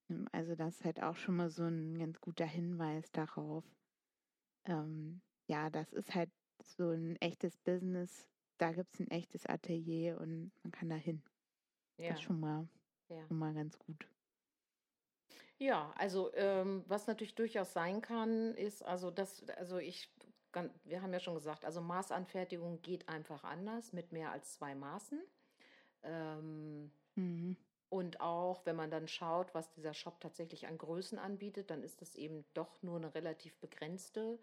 Ähm, 0.10 0.28
also 0.32 0.56
das 0.56 0.76
ist 0.76 0.86
halt 0.86 1.04
auch 1.04 1.18
schon 1.18 1.36
mal 1.36 1.50
so 1.50 1.64
ein 1.64 1.98
ganz 1.98 2.20
guter 2.22 2.46
Hinweis 2.46 3.12
darauf. 3.12 3.66
Ähm, 4.66 5.22
ja, 5.48 5.70
das 5.70 5.92
ist 5.92 6.16
halt 6.16 6.30
so 6.64 6.90
ein 6.90 7.16
echtes 7.22 7.58
Business, 7.58 8.28
da 8.58 8.72
gibt 8.72 8.94
es 8.94 9.00
ein 9.00 9.10
echtes 9.12 9.46
Atelier 9.46 10.20
und 10.20 10.52
man 10.64 10.72
kann 10.72 10.90
da 10.90 10.96
hin. 10.96 11.22
Ja. 11.98 12.10
Das 12.10 12.20
ist 12.20 12.24
schon 12.24 12.40
mal, 12.40 12.68
ja. 13.10 13.26
schon 13.28 13.38
mal 13.38 13.54
ganz 13.54 13.78
gut. 13.80 14.08
Ja, 15.58 15.94
also 15.96 16.34
ähm, 16.34 16.84
was 16.88 17.06
natürlich 17.06 17.36
durchaus 17.36 17.74
sein 17.74 18.02
kann, 18.02 18.56
ist, 18.56 18.84
also 18.84 19.12
das, 19.12 19.48
also 19.58 19.78
ich, 19.78 20.10
wir 20.86 21.02
haben 21.04 21.14
ja 21.14 21.20
schon 21.20 21.36
gesagt, 21.36 21.66
also 21.66 21.82
Maßanfertigung 21.82 22.82
geht 22.82 23.08
einfach 23.08 23.44
anders 23.44 23.94
mit 23.94 24.12
mehr 24.12 24.32
als 24.32 24.54
zwei 24.54 24.74
Maßen. 24.74 25.22
Ähm, 26.04 26.92
mhm. 27.16 27.58
Und 27.90 28.22
auch 28.22 28.66
wenn 28.66 28.76
man 28.76 28.90
dann 28.90 29.08
schaut, 29.08 29.54
was 29.54 29.70
dieser 29.72 29.94
Shop 29.94 30.20
tatsächlich 30.20 30.66
an 30.66 30.78
Größen 30.78 31.20
anbietet, 31.20 31.70
dann 31.70 31.84
ist 31.84 32.02
das 32.02 32.16
eben 32.16 32.46
doch 32.54 32.82
nur 32.82 32.96
eine 32.96 33.14
relativ 33.14 33.58
begrenzte 33.58 34.40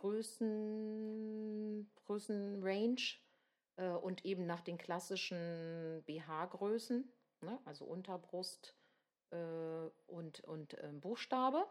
Größen, 0.00 1.90
Größenrange 2.06 3.16
äh, 3.76 3.88
und 3.88 4.24
eben 4.24 4.46
nach 4.46 4.60
den 4.60 4.78
klassischen 4.78 6.02
BH-Größen, 6.06 7.10
ne? 7.40 7.58
also 7.64 7.86
Unterbrust 7.86 8.74
äh, 9.30 9.36
und, 10.06 10.40
und 10.40 10.74
äh, 10.74 10.92
Buchstabe. 10.92 11.66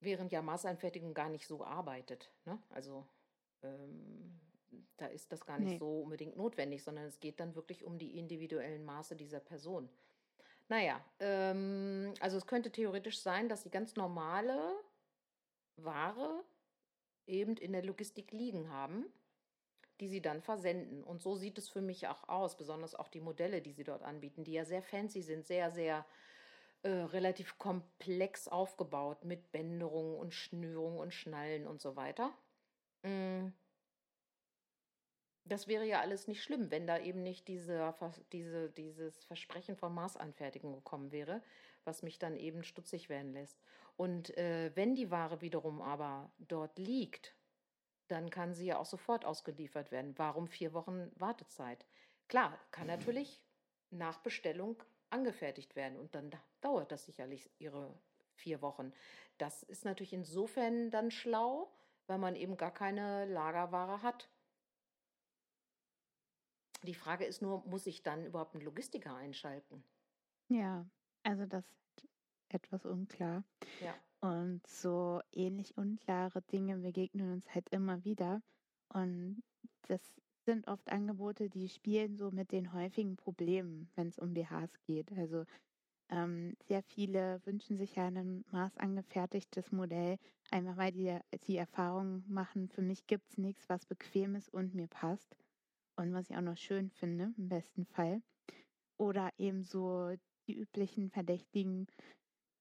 Während 0.00 0.32
ja 0.32 0.42
Maßeinfertigung 0.42 1.14
gar 1.14 1.28
nicht 1.30 1.46
so 1.46 1.64
arbeitet. 1.64 2.30
Ne? 2.44 2.58
Also 2.68 3.06
ähm, 3.62 4.38
da 4.96 5.06
ist 5.06 5.32
das 5.32 5.44
gar 5.44 5.58
nicht 5.58 5.72
nee. 5.72 5.78
so 5.78 6.02
unbedingt 6.02 6.36
notwendig, 6.36 6.84
sondern 6.84 7.06
es 7.06 7.18
geht 7.20 7.40
dann 7.40 7.54
wirklich 7.54 7.84
um 7.84 7.98
die 7.98 8.18
individuellen 8.18 8.84
Maße 8.84 9.16
dieser 9.16 9.40
Person. 9.40 9.88
Naja, 10.68 11.04
ähm, 11.20 12.14
also 12.20 12.36
es 12.36 12.46
könnte 12.46 12.70
theoretisch 12.70 13.20
sein, 13.20 13.48
dass 13.48 13.62
die 13.62 13.70
ganz 13.70 13.96
normale 13.96 14.76
Ware 15.76 16.44
eben 17.26 17.56
in 17.56 17.72
der 17.72 17.84
Logistik 17.84 18.32
liegen 18.32 18.70
haben, 18.70 19.06
die 20.00 20.08
sie 20.08 20.20
dann 20.20 20.42
versenden. 20.42 21.02
Und 21.04 21.22
so 21.22 21.36
sieht 21.36 21.58
es 21.58 21.68
für 21.68 21.80
mich 21.80 22.06
auch 22.08 22.28
aus, 22.28 22.56
besonders 22.56 22.94
auch 22.94 23.08
die 23.08 23.20
Modelle, 23.20 23.62
die 23.62 23.72
sie 23.72 23.84
dort 23.84 24.02
anbieten, 24.02 24.44
die 24.44 24.52
ja 24.52 24.64
sehr 24.64 24.82
fancy 24.82 25.22
sind, 25.22 25.46
sehr, 25.46 25.70
sehr 25.70 26.04
äh, 26.82 26.88
relativ 26.88 27.58
komplex 27.58 28.48
aufgebaut 28.48 29.24
mit 29.24 29.52
Bänderungen 29.52 30.18
und 30.18 30.34
Schnürungen 30.34 30.98
und 30.98 31.14
Schnallen 31.14 31.66
und 31.66 31.80
so 31.80 31.96
weiter. 31.96 32.32
Mm. 33.02 33.48
Das 35.46 35.68
wäre 35.68 35.84
ja 35.84 36.00
alles 36.00 36.26
nicht 36.26 36.42
schlimm, 36.42 36.70
wenn 36.70 36.86
da 36.86 36.98
eben 36.98 37.22
nicht 37.22 37.48
diese, 37.48 37.94
diese, 38.32 38.70
dieses 38.70 39.24
Versprechen 39.24 39.76
von 39.76 39.92
Maßanfertigung 39.92 40.74
gekommen 40.74 41.12
wäre, 41.12 41.42
was 41.84 42.02
mich 42.02 42.18
dann 42.18 42.36
eben 42.36 42.64
stutzig 42.64 43.10
werden 43.10 43.34
lässt. 43.34 43.62
Und 43.96 44.36
äh, 44.36 44.72
wenn 44.74 44.94
die 44.94 45.10
Ware 45.10 45.40
wiederum 45.40 45.80
aber 45.80 46.32
dort 46.38 46.78
liegt, 46.78 47.34
dann 48.08 48.30
kann 48.30 48.54
sie 48.54 48.66
ja 48.66 48.78
auch 48.78 48.86
sofort 48.86 49.24
ausgeliefert 49.24 49.90
werden. 49.90 50.18
Warum 50.18 50.48
vier 50.48 50.72
Wochen 50.72 51.10
Wartezeit? 51.16 51.86
Klar, 52.28 52.58
kann 52.70 52.86
natürlich 52.86 53.40
nach 53.90 54.18
Bestellung 54.18 54.82
angefertigt 55.10 55.76
werden 55.76 55.98
und 55.98 56.14
dann 56.14 56.30
dauert 56.60 56.90
das 56.90 57.04
sicherlich 57.04 57.50
ihre 57.58 57.94
vier 58.34 58.60
Wochen. 58.62 58.92
Das 59.38 59.62
ist 59.62 59.84
natürlich 59.84 60.12
insofern 60.12 60.90
dann 60.90 61.10
schlau, 61.10 61.72
weil 62.06 62.18
man 62.18 62.34
eben 62.36 62.56
gar 62.56 62.72
keine 62.72 63.24
Lagerware 63.26 64.02
hat. 64.02 64.28
Die 66.82 66.94
Frage 66.94 67.24
ist 67.24 67.40
nur, 67.40 67.64
muss 67.66 67.86
ich 67.86 68.02
dann 68.02 68.26
überhaupt 68.26 68.54
einen 68.54 68.64
Logistiker 68.64 69.14
einschalten? 69.14 69.82
Ja, 70.48 70.86
also 71.22 71.46
das 71.46 71.64
etwas 72.54 72.86
unklar. 72.86 73.44
Ja. 73.80 73.94
Und 74.20 74.66
so 74.66 75.20
ähnlich 75.32 75.76
unklare 75.76 76.40
Dinge 76.42 76.78
begegnen 76.78 77.32
uns 77.32 77.54
halt 77.54 77.68
immer 77.70 78.04
wieder. 78.04 78.40
Und 78.88 79.42
das 79.88 80.00
sind 80.46 80.68
oft 80.68 80.90
Angebote, 80.90 81.50
die 81.50 81.68
spielen 81.68 82.16
so 82.16 82.30
mit 82.30 82.52
den 82.52 82.72
häufigen 82.72 83.16
Problemen, 83.16 83.90
wenn 83.96 84.08
es 84.08 84.18
um 84.18 84.34
BHs 84.34 84.70
geht. 84.86 85.12
Also 85.12 85.44
ähm, 86.10 86.54
sehr 86.68 86.82
viele 86.82 87.40
wünschen 87.44 87.76
sich 87.76 87.96
ja 87.96 88.06
ein 88.06 88.44
maßangefertigtes 88.50 89.72
Modell, 89.72 90.18
einfach 90.50 90.76
weil 90.76 90.92
die 90.92 91.18
die 91.46 91.56
Erfahrung 91.56 92.24
machen, 92.28 92.68
für 92.68 92.82
mich 92.82 93.06
gibt 93.06 93.30
es 93.30 93.38
nichts, 93.38 93.68
was 93.68 93.86
bequem 93.86 94.36
ist 94.36 94.52
und 94.52 94.74
mir 94.74 94.88
passt. 94.88 95.36
Und 95.96 96.12
was 96.12 96.28
ich 96.28 96.36
auch 96.36 96.42
noch 96.42 96.56
schön 96.56 96.90
finde, 96.90 97.32
im 97.38 97.48
besten 97.48 97.86
Fall. 97.86 98.20
Oder 98.98 99.30
eben 99.38 99.62
so 99.62 100.14
die 100.46 100.54
üblichen 100.54 101.10
verdächtigen 101.10 101.86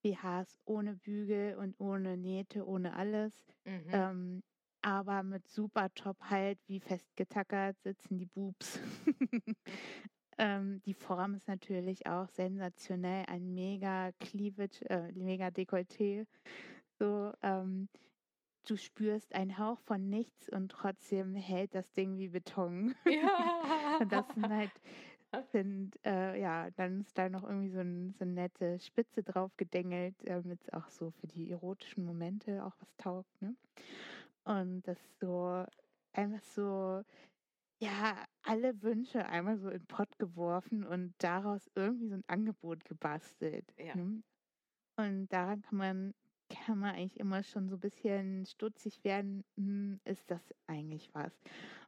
BHs 0.03 0.60
ohne 0.65 0.95
Bügel 0.95 1.55
und 1.55 1.79
ohne 1.79 2.17
Nähte, 2.17 2.67
ohne 2.67 2.95
alles. 2.95 3.45
Mhm. 3.65 3.89
Ähm, 3.91 4.43
aber 4.81 5.24
mit 5.24 5.48
super 5.48 5.93
Top 5.95 6.17
halt, 6.29 6.60
wie 6.67 6.79
festgetackert 6.79 7.79
sitzen 7.81 8.17
die 8.17 8.25
Boobs. 8.25 8.79
ähm, 10.38 10.81
die 10.86 10.93
Form 10.93 11.36
ist 11.36 11.48
natürlich 11.48 12.05
auch 12.05 12.27
sensationell, 12.27 13.25
ein 13.27 13.53
mega 13.53 14.12
Cleavage, 14.19 14.81
äh, 14.89 15.12
mega 15.13 15.48
Dekolleté. 15.48 16.27
So, 17.00 17.31
ähm, 17.41 17.88
du 18.67 18.75
spürst 18.75 19.33
einen 19.33 19.57
Hauch 19.57 19.79
von 19.79 20.10
nichts 20.10 20.50
und 20.50 20.69
trotzdem 20.69 21.36
hält 21.36 21.75
das 21.75 21.91
Ding 21.93 22.17
wie 22.17 22.29
Beton. 22.29 22.93
Ja. 23.05 24.00
das 24.10 24.27
sind 24.33 24.51
halt, 24.51 24.72
sind, 25.41 25.97
äh, 26.05 26.39
ja, 26.39 26.69
dann 26.71 27.01
ist 27.01 27.17
da 27.17 27.29
noch 27.29 27.43
irgendwie 27.43 27.71
so, 27.71 27.79
ein, 27.79 28.13
so 28.13 28.23
eine 28.23 28.33
nette 28.33 28.79
Spitze 28.79 29.23
drauf 29.23 29.51
gedengelt, 29.57 30.15
damit 30.25 30.61
es 30.61 30.73
auch 30.73 30.89
so 30.89 31.11
für 31.11 31.27
die 31.27 31.51
erotischen 31.51 32.05
Momente 32.05 32.63
auch 32.63 32.75
was 32.79 32.95
taugt, 32.97 33.41
ne? 33.41 33.55
Und 34.43 34.83
das 34.87 34.97
so, 35.19 35.65
einfach 36.13 36.41
so, 36.43 37.03
ja, 37.81 38.25
alle 38.43 38.81
Wünsche 38.81 39.25
einmal 39.25 39.57
so 39.57 39.69
in 39.69 39.79
den 39.79 39.87
Pott 39.87 40.17
geworfen 40.19 40.85
und 40.85 41.13
daraus 41.17 41.69
irgendwie 41.75 42.07
so 42.09 42.15
ein 42.15 42.23
Angebot 42.27 42.85
gebastelt. 42.85 43.65
Ja. 43.77 43.95
Ne? 43.95 44.23
Und 44.95 45.27
daran 45.29 45.61
kann 45.61 45.77
man 45.77 46.13
kann 46.53 46.79
man 46.79 46.95
eigentlich 46.95 47.19
immer 47.19 47.43
schon 47.43 47.67
so 47.69 47.75
ein 47.75 47.79
bisschen 47.79 48.45
stutzig 48.45 49.03
werden, 49.03 49.43
hm, 49.57 50.00
ist 50.05 50.29
das 50.29 50.53
eigentlich 50.67 51.10
was? 51.13 51.33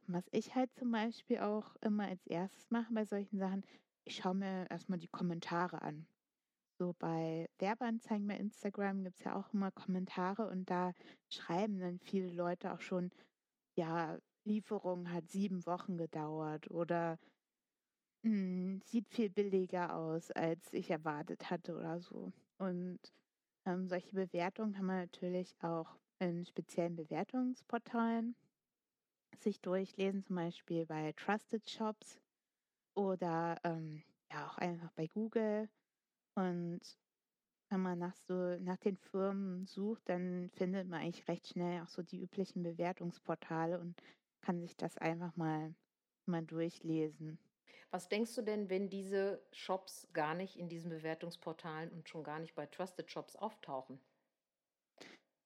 Und 0.06 0.14
was 0.14 0.24
ich 0.32 0.54
halt 0.54 0.72
zum 0.74 0.90
Beispiel 0.90 1.38
auch 1.38 1.76
immer 1.80 2.06
als 2.06 2.26
erstes 2.26 2.70
mache 2.70 2.92
bei 2.92 3.04
solchen 3.04 3.38
Sachen, 3.38 3.64
ich 4.04 4.16
schaue 4.16 4.34
mir 4.34 4.70
erstmal 4.70 4.98
die 4.98 5.08
Kommentare 5.08 5.82
an. 5.82 6.06
So 6.78 6.94
bei 6.98 7.48
Werbeanzeigen 7.58 8.26
bei 8.26 8.36
Instagram 8.36 9.04
gibt 9.04 9.18
es 9.18 9.24
ja 9.24 9.36
auch 9.36 9.52
immer 9.52 9.70
Kommentare 9.70 10.48
und 10.48 10.68
da 10.68 10.92
schreiben 11.28 11.78
dann 11.78 11.98
viele 11.98 12.30
Leute 12.32 12.72
auch 12.72 12.80
schon, 12.80 13.10
ja, 13.76 14.18
Lieferung 14.44 15.10
hat 15.10 15.30
sieben 15.30 15.64
Wochen 15.66 15.96
gedauert 15.96 16.70
oder 16.70 17.18
mh, 18.22 18.30
hm, 18.30 18.80
sieht 18.84 19.08
viel 19.08 19.30
billiger 19.30 19.96
aus, 19.96 20.30
als 20.32 20.72
ich 20.72 20.90
erwartet 20.90 21.50
hatte 21.50 21.76
oder 21.76 22.00
so. 22.00 22.32
Und 22.58 23.00
ähm, 23.66 23.88
solche 23.88 24.12
Bewertungen 24.12 24.72
kann 24.72 24.86
man 24.86 25.00
natürlich 25.00 25.54
auch 25.60 25.98
in 26.18 26.46
speziellen 26.46 26.96
Bewertungsportalen 26.96 28.34
sich 29.40 29.60
durchlesen, 29.60 30.24
zum 30.24 30.36
Beispiel 30.36 30.86
bei 30.86 31.12
Trusted 31.12 31.68
Shops 31.68 32.18
oder 32.94 33.56
ähm, 33.64 34.02
ja 34.30 34.46
auch 34.46 34.58
einfach 34.58 34.90
bei 34.92 35.06
Google. 35.08 35.68
Und 36.34 36.80
wenn 37.68 37.80
man 37.80 37.98
nach 37.98 38.14
so 38.28 38.56
nach 38.58 38.78
den 38.78 38.96
Firmen 38.96 39.66
sucht, 39.66 40.02
dann 40.08 40.50
findet 40.54 40.88
man 40.88 41.00
eigentlich 41.02 41.28
recht 41.28 41.48
schnell 41.48 41.82
auch 41.82 41.88
so 41.88 42.02
die 42.02 42.22
üblichen 42.22 42.62
Bewertungsportale 42.62 43.78
und 43.78 44.00
kann 44.40 44.60
sich 44.60 44.76
das 44.76 44.96
einfach 44.98 45.36
mal 45.36 45.74
mal 46.26 46.44
durchlesen. 46.44 47.38
Was 47.90 48.08
denkst 48.08 48.34
du 48.34 48.42
denn, 48.42 48.68
wenn 48.68 48.90
diese 48.90 49.42
Shops 49.52 50.08
gar 50.12 50.34
nicht 50.34 50.56
in 50.56 50.68
diesen 50.68 50.90
Bewertungsportalen 50.90 51.90
und 51.90 52.08
schon 52.08 52.24
gar 52.24 52.38
nicht 52.38 52.54
bei 52.54 52.66
Trusted 52.66 53.10
Shops 53.10 53.36
auftauchen? 53.36 54.00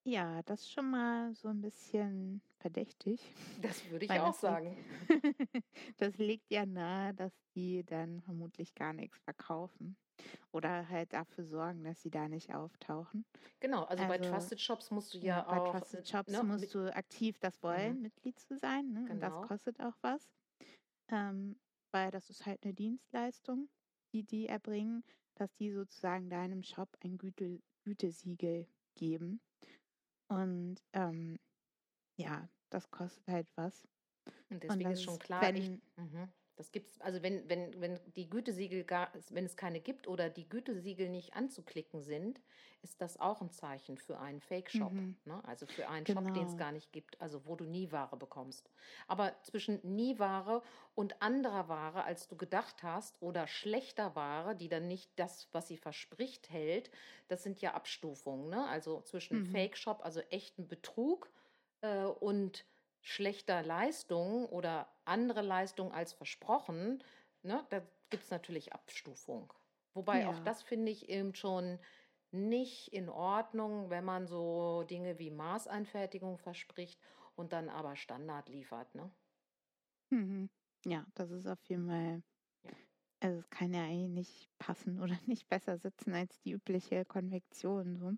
Ja, 0.04 0.42
das 0.44 0.60
ist 0.60 0.72
schon 0.72 0.90
mal 0.90 1.34
so 1.34 1.48
ein 1.48 1.60
bisschen 1.60 2.40
verdächtig. 2.58 3.20
Das 3.60 3.88
würde 3.90 4.06
ich 4.06 4.10
auch 4.12 4.32
sagen. 4.32 4.76
das 5.98 6.16
liegt 6.16 6.50
ja 6.50 6.64
nahe, 6.64 7.12
dass 7.12 7.32
die 7.54 7.84
dann 7.84 8.22
vermutlich 8.22 8.74
gar 8.74 8.94
nichts 8.94 9.18
verkaufen. 9.18 9.96
Oder 10.52 10.88
halt 10.88 11.12
dafür 11.12 11.44
sorgen, 11.44 11.84
dass 11.84 12.00
sie 12.00 12.10
da 12.10 12.28
nicht 12.28 12.54
auftauchen. 12.54 13.24
Genau, 13.60 13.84
also, 13.84 14.04
also 14.04 14.08
bei 14.08 14.18
Trusted 14.18 14.60
Shops 14.60 14.90
musst 14.90 15.14
du 15.14 15.18
ja, 15.18 15.38
ja 15.38 15.46
auch. 15.46 15.72
Bei 15.72 15.78
Trusted 15.78 16.08
Shops 16.08 16.32
ne, 16.32 16.42
musst 16.42 16.74
du 16.74 16.94
aktiv 16.94 17.38
das 17.38 17.62
wollen, 17.62 17.96
mhm. 17.96 18.02
Mitglied 18.02 18.38
zu 18.38 18.56
sein. 18.56 18.92
Ne? 18.92 19.00
Genau. 19.00 19.12
Und 19.12 19.20
das 19.20 19.32
genau. 19.32 19.46
kostet 19.46 19.80
auch 19.80 19.96
was. 20.00 20.30
Ähm, 21.08 21.56
weil 21.92 22.10
das 22.10 22.30
ist 22.30 22.46
halt 22.46 22.62
eine 22.64 22.74
Dienstleistung, 22.74 23.68
die 24.12 24.24
die 24.24 24.46
erbringen, 24.46 25.04
dass 25.34 25.54
die 25.54 25.72
sozusagen 25.72 26.28
deinem 26.30 26.62
Shop 26.62 26.88
ein 27.02 27.18
Güte, 27.18 27.60
Gütesiegel 27.84 28.66
geben. 28.94 29.40
Und 30.28 30.76
ähm, 30.92 31.38
ja, 32.16 32.48
das 32.70 32.90
kostet 32.90 33.26
halt 33.28 33.48
was. 33.56 33.88
Und 34.50 34.62
deswegen 34.62 34.86
Und 34.86 34.92
ist 34.92 35.02
schon 35.02 35.18
klar, 35.18 35.42
wenn, 35.42 35.56
ich, 35.56 35.70
mhm. 35.96 36.28
Das 36.60 36.72
gibt's, 36.72 37.00
also 37.00 37.22
wenn, 37.22 37.48
wenn, 37.48 37.80
wenn 37.80 37.98
die 38.16 38.28
Gütesiegel 38.28 38.84
gar, 38.84 39.10
wenn 39.30 39.46
es 39.46 39.56
keine 39.56 39.80
gibt 39.80 40.06
oder 40.06 40.28
die 40.28 40.46
Gütesiegel 40.46 41.08
nicht 41.08 41.32
anzuklicken 41.32 42.02
sind, 42.02 42.38
ist 42.82 43.00
das 43.00 43.18
auch 43.18 43.40
ein 43.40 43.50
Zeichen 43.50 43.96
für 43.96 44.20
einen 44.20 44.42
Fake-Shop. 44.42 44.92
Mhm. 44.92 45.16
Ne? 45.24 45.42
Also 45.46 45.64
für 45.64 45.88
einen 45.88 46.04
genau. 46.04 46.20
Shop, 46.20 46.34
den 46.34 46.46
es 46.46 46.58
gar 46.58 46.70
nicht 46.70 46.92
gibt, 46.92 47.18
also 47.18 47.46
wo 47.46 47.56
du 47.56 47.64
nie 47.64 47.90
Ware 47.92 48.14
bekommst. 48.18 48.68
Aber 49.06 49.34
zwischen 49.42 49.80
nie 49.82 50.18
Ware 50.18 50.62
und 50.94 51.22
anderer 51.22 51.68
Ware, 51.68 52.04
als 52.04 52.28
du 52.28 52.36
gedacht 52.36 52.82
hast, 52.82 53.22
oder 53.22 53.46
schlechter 53.46 54.14
Ware, 54.14 54.54
die 54.54 54.68
dann 54.68 54.86
nicht 54.86 55.10
das, 55.16 55.48
was 55.52 55.66
sie 55.66 55.78
verspricht, 55.78 56.50
hält, 56.50 56.90
das 57.28 57.42
sind 57.42 57.62
ja 57.62 57.72
Abstufungen. 57.72 58.50
Ne? 58.50 58.68
Also 58.68 59.00
zwischen 59.00 59.44
mhm. 59.44 59.46
Fake-Shop, 59.46 60.04
also 60.04 60.20
echten 60.28 60.68
Betrug 60.68 61.30
äh, 61.80 62.04
und 62.04 62.66
schlechter 63.02 63.62
Leistung 63.62 64.46
oder 64.46 64.88
andere 65.04 65.42
Leistung 65.42 65.92
als 65.92 66.12
versprochen, 66.12 67.02
ne, 67.42 67.64
da 67.70 67.80
gibt 68.10 68.24
es 68.24 68.30
natürlich 68.30 68.72
Abstufung. 68.72 69.52
Wobei 69.94 70.20
ja. 70.20 70.30
auch 70.30 70.38
das 70.40 70.62
finde 70.62 70.92
ich 70.92 71.08
eben 71.08 71.34
schon 71.34 71.78
nicht 72.32 72.92
in 72.92 73.08
Ordnung, 73.08 73.90
wenn 73.90 74.04
man 74.04 74.26
so 74.26 74.84
Dinge 74.84 75.18
wie 75.18 75.30
Maßeinfertigung 75.30 76.38
verspricht 76.38 77.00
und 77.34 77.52
dann 77.52 77.68
aber 77.68 77.96
Standard 77.96 78.48
liefert. 78.48 78.94
Ne? 78.94 79.10
Mhm. 80.10 80.50
Ja, 80.86 81.06
das 81.14 81.30
ist 81.30 81.46
auf 81.46 81.62
jeden 81.64 81.86
Fall. 81.88 82.22
Ja. 82.62 82.70
Also 83.20 83.38
es 83.38 83.50
kann 83.50 83.74
ja 83.74 83.82
eigentlich 83.84 84.08
nicht 84.10 84.50
passen 84.58 85.00
oder 85.00 85.18
nicht 85.26 85.48
besser 85.48 85.78
sitzen 85.78 86.14
als 86.14 86.40
die 86.40 86.52
übliche 86.52 87.04
Konvektion. 87.04 87.96
So. 87.96 88.12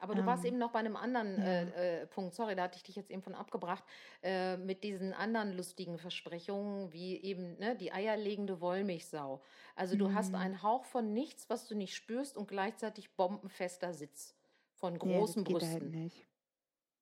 Aber 0.00 0.14
du 0.14 0.24
warst 0.24 0.44
ähm, 0.44 0.50
eben 0.50 0.58
noch 0.58 0.70
bei 0.70 0.78
einem 0.78 0.96
anderen 0.96 1.38
ja. 1.38 1.44
äh, 1.44 2.02
äh, 2.02 2.06
Punkt, 2.06 2.34
sorry, 2.34 2.54
da 2.54 2.64
hatte 2.64 2.76
ich 2.76 2.84
dich 2.84 2.96
jetzt 2.96 3.10
eben 3.10 3.22
von 3.22 3.34
abgebracht, 3.34 3.82
äh, 4.22 4.56
mit 4.56 4.84
diesen 4.84 5.12
anderen 5.12 5.56
lustigen 5.56 5.98
Versprechungen, 5.98 6.92
wie 6.92 7.16
eben 7.20 7.58
ne, 7.58 7.76
die 7.76 7.92
eierlegende 7.92 8.60
Wollmilchsau. 8.60 9.42
Also 9.74 9.96
du 9.96 10.08
mhm. 10.08 10.14
hast 10.14 10.34
einen 10.34 10.62
Hauch 10.62 10.84
von 10.84 11.12
nichts, 11.12 11.50
was 11.50 11.66
du 11.66 11.74
nicht 11.74 11.94
spürst 11.94 12.36
und 12.36 12.48
gleichzeitig 12.48 13.16
bombenfester 13.16 13.92
Sitz 13.92 14.36
von 14.74 14.98
großen 14.98 15.44
ja, 15.44 15.52
das 15.52 15.52
Brüsten. 15.52 15.80
Geht 15.80 15.82
halt 15.82 16.04
nicht. 16.04 16.28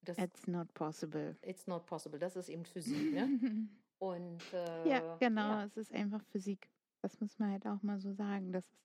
Das, 0.02 0.18
it's 0.18 0.46
not 0.46 0.72
possible. 0.72 1.37
It's 1.42 1.66
not 1.66 1.85
possible. 1.87 2.18
Das 2.18 2.37
ist 2.37 2.48
eben 2.48 2.64
Physik, 2.64 3.12
ne? 3.12 3.28
und 3.98 4.42
äh, 4.52 4.88
ja, 4.88 5.16
genau, 5.16 5.48
ja. 5.48 5.64
es 5.64 5.76
ist 5.76 5.92
einfach 5.92 6.22
Physik. 6.26 6.68
Das 7.02 7.20
muss 7.20 7.38
man 7.38 7.52
halt 7.52 7.66
auch 7.66 7.82
mal 7.82 7.98
so 7.98 8.12
sagen. 8.12 8.52
Das 8.52 8.64
ist 8.64 8.80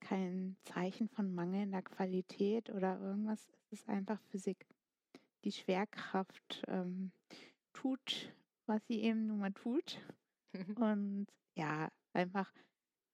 kein 0.00 0.56
Zeichen 0.62 1.08
von 1.08 1.34
mangelnder 1.34 1.82
Qualität 1.82 2.70
oder 2.70 3.00
irgendwas. 3.00 3.48
Es 3.70 3.80
ist 3.80 3.88
einfach 3.88 4.20
Physik. 4.30 4.66
Die 5.44 5.52
Schwerkraft 5.52 6.62
ähm, 6.68 7.12
tut, 7.72 8.32
was 8.66 8.86
sie 8.86 9.02
eben 9.02 9.26
nun 9.26 9.38
mal 9.38 9.52
tut. 9.52 10.00
Und 10.76 11.26
ja, 11.54 11.90
einfach, 12.12 12.52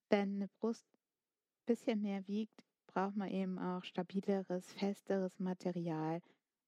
wenn 0.08 0.36
eine 0.36 0.48
Brust 0.60 0.86
ein 0.92 1.66
bisschen 1.66 2.02
mehr 2.02 2.26
wiegt, 2.26 2.64
braucht 2.86 3.16
man 3.16 3.30
eben 3.30 3.58
auch 3.58 3.84
stabileres, 3.84 4.72
festeres 4.72 5.38
Material, 5.38 6.22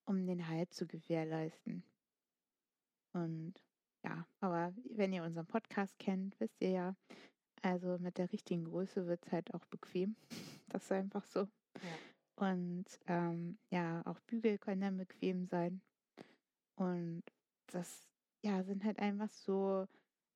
um 0.04 0.26
den 0.26 0.48
Halt 0.48 0.72
zu 0.72 0.86
gewährleisten. 0.86 1.84
Und 3.12 3.54
ja, 4.04 4.26
aber 4.40 4.74
wenn 4.90 5.12
ihr 5.12 5.22
unseren 5.22 5.46
Podcast 5.46 5.98
kennt, 5.98 6.38
wisst 6.38 6.60
ihr 6.60 6.70
ja, 6.70 6.96
also 7.62 7.98
mit 7.98 8.18
der 8.18 8.32
richtigen 8.32 8.64
Größe 8.64 9.06
wird 9.06 9.24
es 9.26 9.32
halt 9.32 9.54
auch 9.54 9.64
bequem. 9.66 10.16
Das 10.68 10.82
ist 10.82 10.92
einfach 10.92 11.24
so. 11.24 11.40
Ja. 11.40 11.48
Und 12.34 12.84
ähm, 13.06 13.56
ja, 13.70 14.02
auch 14.04 14.18
Bügel 14.26 14.58
können 14.58 14.80
dann 14.80 14.96
bequem 14.98 15.46
sein. 15.46 15.80
Und 16.74 17.22
das 17.68 18.08
ja, 18.42 18.62
sind 18.64 18.84
halt 18.84 18.98
einfach 18.98 19.30
so 19.30 19.86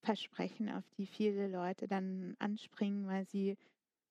Versprechen, 0.02 0.70
auf 0.70 0.88
die 0.96 1.06
viele 1.06 1.48
Leute 1.48 1.88
dann 1.88 2.36
anspringen, 2.38 3.06
weil 3.06 3.26
sie 3.26 3.56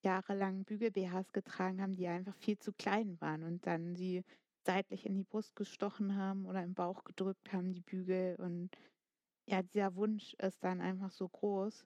jahrelang 0.04 0.66
Bügel-BHs 0.66 1.34
getragen 1.34 1.82
haben, 1.82 1.96
die 1.96 2.08
einfach 2.08 2.36
viel 2.36 2.60
zu 2.60 2.72
klein 2.74 3.20
waren 3.22 3.44
und 3.44 3.66
dann 3.66 3.96
sie 3.96 4.24
seitlich 4.66 5.06
in 5.06 5.16
die 5.16 5.24
Brust 5.24 5.56
gestochen 5.56 6.16
haben 6.16 6.46
oder 6.46 6.64
im 6.64 6.74
Bauch 6.74 7.04
gedrückt 7.04 7.52
haben, 7.52 7.74
die 7.74 7.82
Bügel. 7.82 8.36
Und 8.36 8.70
ja, 9.48 9.64
dieser 9.64 9.96
Wunsch 9.96 10.34
ist 10.36 10.64
dann 10.64 10.80
einfach 10.80 11.12
so 11.12 11.28
groß 11.28 11.86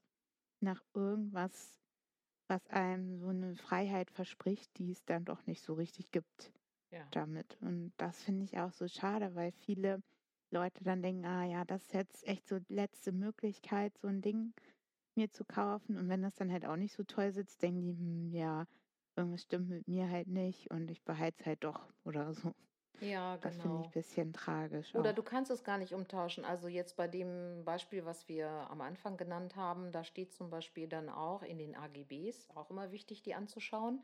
nach 0.64 0.84
irgendwas, 0.96 1.80
was 2.48 2.68
einem 2.70 3.18
so 3.20 3.30
eine 3.30 3.56
Freiheit 3.56 4.12
verspricht, 4.12 4.78
die 4.78 4.92
es 4.92 5.06
dann 5.06 5.26
doch 5.26 5.46
nicht 5.48 5.62
so 5.64 5.74
richtig 5.74 6.12
gibt 6.12 6.54
ja. 6.92 7.08
damit. 7.12 7.58
Und 7.62 7.94
das 7.98 8.24
finde 8.24 8.46
ich 8.46 8.58
auch 8.60 8.72
so 8.74 8.88
schade, 8.88 9.36
weil 9.36 9.52
viele 9.52 10.04
Leute 10.52 10.84
dann 10.84 11.02
denken, 11.02 11.26
ah 11.26 11.46
ja, 11.46 11.66
das 11.66 11.84
ist 11.84 11.94
jetzt 11.94 12.28
echt 12.28 12.48
so 12.48 12.60
die 12.60 12.74
letzte 12.74 13.12
Möglichkeit, 13.12 13.98
so 13.98 14.08
ein 14.08 14.22
Ding 14.22 14.54
mir 15.16 15.30
zu 15.32 15.46
kaufen. 15.46 15.98
Und 15.98 16.10
wenn 16.10 16.22
das 16.22 16.36
dann 16.36 16.52
halt 16.52 16.66
auch 16.66 16.76
nicht 16.78 16.94
so 16.94 17.04
toll 17.04 17.32
sitzt, 17.34 17.62
denken 17.62 17.84
die, 17.84 17.94
hm, 17.98 18.34
ja, 18.34 18.68
irgendwas 19.16 19.44
stimmt 19.44 19.70
mit 19.70 19.88
mir 19.88 20.10
halt 20.10 20.28
nicht 20.28 20.72
und 20.72 20.90
ich 20.92 21.04
behalte 21.04 21.42
es 21.42 21.46
halt 21.48 21.64
doch 21.64 21.94
oder 22.04 22.34
so. 22.34 22.54
Ja, 23.04 23.38
Das 23.38 23.56
finde 23.58 23.68
ich 23.68 23.74
genau. 23.74 23.86
ein 23.88 23.92
bisschen 23.92 24.34
tragisch 24.34 24.96
Oder 24.96 25.14
du 25.14 25.22
auch. 25.22 25.26
kannst 25.26 25.52
es 25.52 25.64
gar 25.64 25.78
nicht 25.78 25.94
umtauschen. 25.94 26.46
Also 26.46 26.68
jetzt 26.68 26.96
bei 26.96 27.08
dem 27.08 27.64
Beispiel, 27.66 28.06
was 28.06 28.28
wir 28.28 28.48
am 28.48 28.82
Anfang 28.82 29.18
genannt 29.18 29.56
haben, 29.56 29.92
da 29.92 30.04
steht 30.04 30.34
zum 30.34 30.50
Beispiel 30.50 30.88
dann 30.88 31.10
auch 31.10 31.42
in 31.44 31.58
den 31.58 31.76
AGBs, 31.76 32.50
auch 32.56 32.70
immer 32.70 32.92
wichtig, 32.92 33.22
die 33.24 33.34
anzuschauen, 33.36 34.04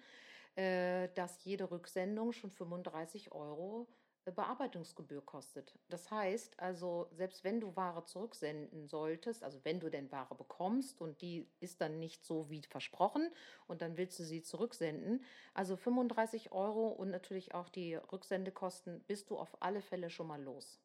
äh, 0.56 1.10
dass 1.16 1.44
jede 1.46 1.70
Rücksendung 1.72 2.32
schon 2.34 2.52
35 2.52 3.32
Euro 3.32 3.88
Bearbeitungsgebühr 4.26 5.22
kostet. 5.26 5.78
Das 5.90 6.12
heißt 6.12 6.60
also, 6.60 7.08
selbst 7.12 7.44
wenn 7.44 7.60
du 7.60 7.76
Ware 7.76 8.06
zurücksenden 8.06 8.88
solltest, 8.88 9.44
also 9.44 9.60
wenn 9.64 9.80
du 9.80 9.90
denn 9.90 10.12
Ware 10.12 10.36
bekommst 10.36 11.02
und 11.02 11.22
die 11.22 11.48
ist 11.60 11.82
dann 11.82 12.00
nicht 12.00 12.24
so 12.26 12.50
wie 12.50 12.62
versprochen 12.64 13.32
und 13.68 13.82
dann 13.82 13.98
willst 13.98 14.20
du 14.20 14.24
sie 14.24 14.42
zurücksenden, 14.44 15.24
also 15.54 15.76
35 15.76 16.52
Euro 16.52 16.90
und 16.90 17.10
natürlich 17.10 17.54
auch 17.54 17.70
die 17.70 17.96
Rücksendekosten 17.96 19.02
bist 19.08 19.30
du 19.30 19.38
auf 19.38 19.62
alle 19.62 19.82
Fälle 19.82 20.10
schon 20.10 20.28
mal 20.28 20.42
los. 20.42 20.80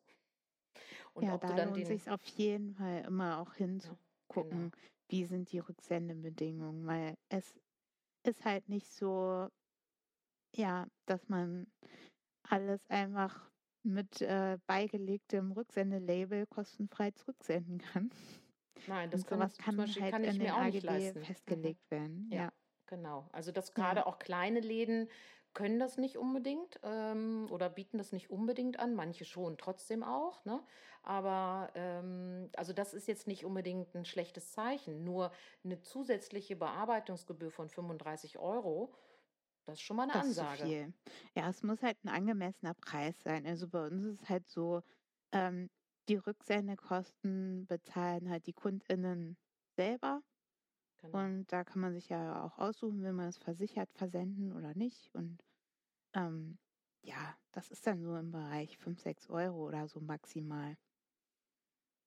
Und 1.14 1.24
Ja, 1.24 1.34
ob 1.34 1.46
du 1.46 1.48
da 1.48 1.56
dann 1.56 1.68
lohnt 1.68 1.76
den, 1.76 1.86
sich 1.86 2.10
auf 2.10 2.24
jeden 2.26 2.74
Fall 2.74 3.04
immer 3.04 3.40
auch 3.40 3.54
ja, 3.82 3.96
hinzugucken, 4.34 4.70
genau. 4.70 4.72
wie 5.08 5.24
sind 5.24 5.52
die 5.52 5.58
Rücksendebedingungen, 5.60 6.86
weil 6.86 7.16
es 7.28 7.54
ist 8.24 8.44
halt 8.44 8.68
nicht 8.68 8.88
so, 8.88 9.48
ja, 10.54 10.86
dass 11.06 11.28
man 11.28 11.66
alles 12.44 12.88
einfach 12.90 13.50
mit 13.82 14.20
äh, 14.22 14.58
beigelegtem 14.66 15.52
Rücksendelabel 15.52 16.46
kostenfrei 16.46 17.10
zurücksenden 17.12 17.78
kann. 17.78 18.10
Nein, 18.86 19.10
das 19.10 19.24
kann 19.26 19.38
zum 19.50 19.64
kann 19.64 19.76
Beispiel 19.76 20.02
halt 20.02 20.12
kann 20.12 20.24
ich 20.24 20.38
mir 20.38 20.56
auch 20.56 20.62
nicht 20.62 20.82
AGB 20.82 20.86
leisten. 20.86 21.20
Mhm. 21.20 21.24
festgelegt 21.24 21.90
werden. 21.90 22.28
Ja, 22.30 22.44
Ja, 22.44 22.52
genau. 22.86 23.28
Also 23.32 23.52
das 23.52 23.72
ja, 23.76 23.94
gerade 23.94 24.06
auch 24.06 24.18
kleine 24.18 24.60
Läden 24.60 25.08
können 25.54 25.78
das 25.78 25.98
nicht 25.98 26.18
unbedingt 26.18 26.80
ähm, 26.82 27.46
oder 27.50 27.70
bieten 27.70 27.98
das 27.98 28.12
nicht 28.12 28.30
unbedingt 28.30 28.78
an. 28.80 28.94
Manche 28.94 29.24
schon 29.24 29.56
trotzdem 29.56 30.02
auch, 30.02 30.44
ne? 30.44 30.62
Aber 31.02 31.70
ähm, 31.74 32.50
also 32.56 32.72
das 32.72 32.92
ist 32.94 33.06
jetzt 33.06 33.26
nicht 33.28 33.44
unbedingt 33.44 33.94
ein 33.94 34.04
schlechtes 34.04 34.52
Zeichen. 34.52 35.04
Nur 35.04 35.30
eine 35.64 35.80
zusätzliche 35.80 36.56
Bearbeitungsgebühr 36.56 37.50
von 37.52 37.68
35 37.68 38.38
Euro, 38.38 38.94
das 39.66 39.74
ist 39.78 39.82
schon 39.82 39.96
mal 39.96 40.04
eine 40.04 40.12
das 40.12 40.26
ist 40.26 40.34
zu 40.36 40.42
Ansage. 40.42 40.68
viel. 40.68 40.94
Ja, 41.34 41.48
es 41.48 41.62
muss 41.62 41.82
halt 41.82 42.02
ein 42.04 42.08
angemessener 42.08 42.74
Preis 42.74 43.20
sein. 43.22 43.46
Also 43.46 43.68
bei 43.68 43.86
uns 43.86 44.04
ist 44.04 44.22
es 44.22 44.28
halt 44.28 44.48
so, 44.48 44.82
ähm, 45.32 45.70
die 46.08 46.16
Rücksendekosten 46.16 47.66
bezahlen 47.66 48.28
halt 48.28 48.46
die 48.46 48.52
KundInnen 48.52 49.36
selber. 49.76 50.22
Genau. 50.98 51.18
Und 51.18 51.46
da 51.46 51.64
kann 51.64 51.80
man 51.80 51.92
sich 51.94 52.08
ja 52.08 52.44
auch 52.44 52.58
aussuchen, 52.58 53.02
will 53.02 53.12
man 53.12 53.28
es 53.28 53.38
versichert 53.38 53.90
versenden 53.94 54.52
oder 54.52 54.74
nicht. 54.74 55.14
Und 55.14 55.42
ähm, 56.14 56.58
ja, 57.02 57.36
das 57.52 57.70
ist 57.70 57.86
dann 57.86 58.02
so 58.02 58.16
im 58.16 58.30
Bereich 58.30 58.76
5, 58.78 59.00
6 59.00 59.28
Euro 59.30 59.66
oder 59.66 59.88
so 59.88 60.00
maximal. 60.00 60.76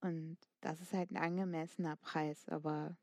Und 0.02 0.38
das 0.62 0.80
ist 0.82 0.94
halt 0.94 1.12
ein 1.12 1.18
angemessener 1.18 1.96
Preis. 1.96 2.48
Aber 2.50 2.98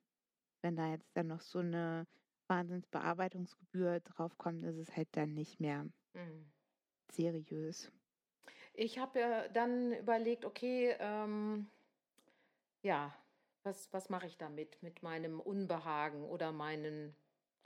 wenn 0.62 0.76
da 0.76 0.88
jetzt 0.90 1.16
dann 1.16 1.26
noch 1.26 1.40
so 1.40 1.58
eine 1.58 2.06
Wahnsinnsbearbeitungsgebühr 2.48 4.00
draufkommt, 4.00 4.64
ist 4.64 4.76
es 4.78 4.96
halt 4.96 5.08
dann 5.16 5.34
nicht 5.34 5.60
mehr 5.60 5.88
Mhm. 6.14 6.52
seriös. 7.10 7.90
Ich 8.74 8.98
habe 8.98 9.20
ja 9.20 9.48
dann 9.48 9.92
überlegt, 9.92 10.44
okay, 10.44 10.94
ähm, 10.98 11.66
ja, 12.82 13.14
was, 13.62 13.92
was 13.92 14.10
mache 14.10 14.26
ich 14.26 14.38
damit 14.38 14.82
mit 14.82 15.02
meinem 15.02 15.40
Unbehagen 15.40 16.24
oder 16.24 16.52
meinen, 16.52 17.16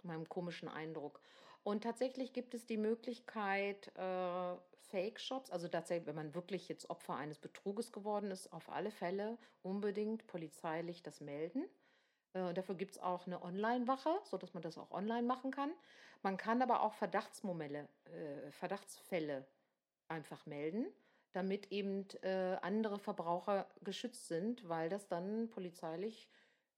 meinem 0.03 0.29
komischen 0.29 0.69
Eindruck? 0.69 1.21
Und 1.65 1.83
tatsächlich 1.83 2.33
gibt 2.33 2.55
es 2.55 2.67
die 2.67 2.77
Möglichkeit, 2.77 3.89
äh, 3.97 4.57
Fake-Shops, 4.81 5.51
also 5.51 5.69
tatsächlich, 5.69 6.07
wenn 6.07 6.15
man 6.15 6.35
wirklich 6.35 6.69
jetzt 6.69 6.89
Opfer 6.89 7.17
eines 7.17 7.39
Betruges 7.39 7.93
geworden 7.93 8.31
ist, 8.31 8.53
auf 8.53 8.71
alle 8.71 8.91
Fälle 8.91 9.39
unbedingt 9.63 10.27
polizeilich 10.27 11.03
das 11.03 11.21
melden. 11.21 11.65
Äh, 12.33 12.55
dafür 12.55 12.75
gibt 12.75 12.93
es 12.93 12.99
auch 12.99 13.27
eine 13.27 13.43
Online-Wache, 13.43 14.11
sodass 14.25 14.55
man 14.55 14.63
das 14.63 14.79
auch 14.79 14.91
online 14.91 15.27
machen 15.27 15.51
kann. 15.51 15.71
Man 16.23 16.37
kann 16.37 16.63
aber 16.63 16.83
auch 16.83 16.95
Verdachtsmomente, 16.95 17.89
äh, 18.07 18.51
Verdachtsfälle 18.51 19.47
einfach 20.09 20.47
melden, 20.47 20.87
damit 21.33 21.71
eben 21.71 22.07
äh, 22.23 22.57
andere 22.63 22.99
Verbraucher 22.99 23.67
geschützt 23.83 24.29
sind, 24.29 24.69
weil 24.69 24.89
das 24.89 25.07
dann 25.09 25.51
polizeilich 25.51 26.29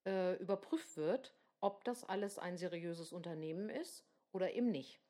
äh, 0.06 0.34
überprüft 0.36 0.96
wird, 0.96 1.34
ob 1.60 1.84
das 1.84 2.04
alles 2.04 2.38
ein 2.38 2.56
seriöses 2.56 3.12
Unternehmen 3.12 3.70
ist 3.70 4.04
oder 4.32 4.52
eben 4.52 4.70
nicht. 4.70 5.00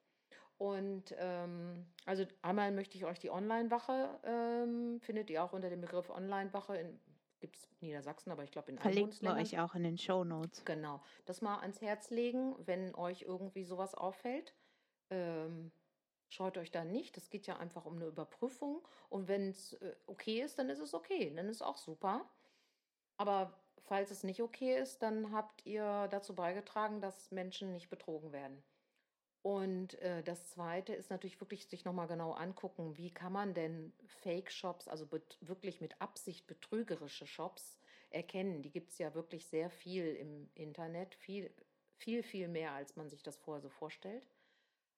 Und 0.58 1.14
ähm, 1.16 1.86
also 2.04 2.26
einmal 2.42 2.70
möchte 2.70 2.98
ich 2.98 3.06
euch 3.06 3.18
die 3.18 3.30
Online-Wache, 3.30 4.20
ähm, 4.24 5.00
findet 5.00 5.30
ihr 5.30 5.42
auch 5.42 5.54
unter 5.54 5.70
dem 5.70 5.80
Begriff 5.80 6.10
Online-Wache, 6.10 6.98
gibt 7.40 7.56
es 7.56 7.68
Niedersachsen, 7.80 8.30
aber 8.30 8.44
ich 8.44 8.50
glaube 8.50 8.70
in 8.70 8.78
allen 8.78 8.82
Verlinken 8.82 9.20
wir 9.22 9.30
Bundesländern. 9.30 9.64
euch 9.64 9.70
auch 9.70 9.74
in 9.74 9.82
den 9.82 9.98
Show 9.98 10.24
Notes. 10.24 10.64
Genau, 10.64 11.00
das 11.24 11.42
mal 11.42 11.58
ans 11.60 11.80
Herz 11.80 12.10
legen, 12.10 12.54
wenn 12.66 12.94
euch 12.94 13.22
irgendwie 13.22 13.64
sowas 13.64 13.94
auffällt. 13.94 14.54
Ähm, 15.10 15.72
Scheut 16.32 16.56
euch 16.58 16.70
da 16.70 16.84
nicht, 16.84 17.16
das 17.16 17.28
geht 17.28 17.48
ja 17.48 17.56
einfach 17.56 17.86
um 17.86 17.96
eine 17.96 18.06
Überprüfung. 18.06 18.86
Und 19.08 19.26
wenn 19.26 19.48
es 19.48 19.72
äh, 19.74 19.96
okay 20.06 20.42
ist, 20.42 20.60
dann 20.60 20.70
ist 20.70 20.78
es 20.78 20.94
okay, 20.94 21.32
dann 21.34 21.48
ist 21.48 21.60
auch 21.60 21.76
super. 21.76 22.24
Aber 23.16 23.52
falls 23.80 24.12
es 24.12 24.22
nicht 24.22 24.40
okay 24.40 24.78
ist, 24.78 25.02
dann 25.02 25.32
habt 25.32 25.66
ihr 25.66 26.06
dazu 26.08 26.36
beigetragen, 26.36 27.00
dass 27.00 27.32
Menschen 27.32 27.72
nicht 27.72 27.90
betrogen 27.90 28.30
werden. 28.30 28.62
Und 29.42 29.98
äh, 30.00 30.22
das 30.22 30.50
Zweite 30.50 30.92
ist 30.92 31.10
natürlich 31.10 31.40
wirklich 31.40 31.66
sich 31.66 31.84
nochmal 31.84 32.08
genau 32.08 32.32
angucken, 32.32 32.96
wie 32.98 33.10
kann 33.10 33.32
man 33.32 33.54
denn 33.54 33.92
Fake-Shops, 34.22 34.86
also 34.86 35.06
wirklich 35.40 35.80
mit 35.80 36.00
Absicht 36.00 36.46
betrügerische 36.46 37.26
Shops 37.26 37.78
erkennen. 38.10 38.62
Die 38.62 38.70
gibt 38.70 38.90
es 38.90 38.98
ja 38.98 39.14
wirklich 39.14 39.46
sehr 39.46 39.70
viel 39.70 40.14
im 40.16 40.50
Internet, 40.54 41.14
viel, 41.14 41.50
viel, 41.96 42.22
viel 42.22 42.48
mehr, 42.48 42.72
als 42.72 42.96
man 42.96 43.08
sich 43.08 43.22
das 43.22 43.38
vorher 43.38 43.62
so 43.62 43.70
vorstellt. 43.70 44.26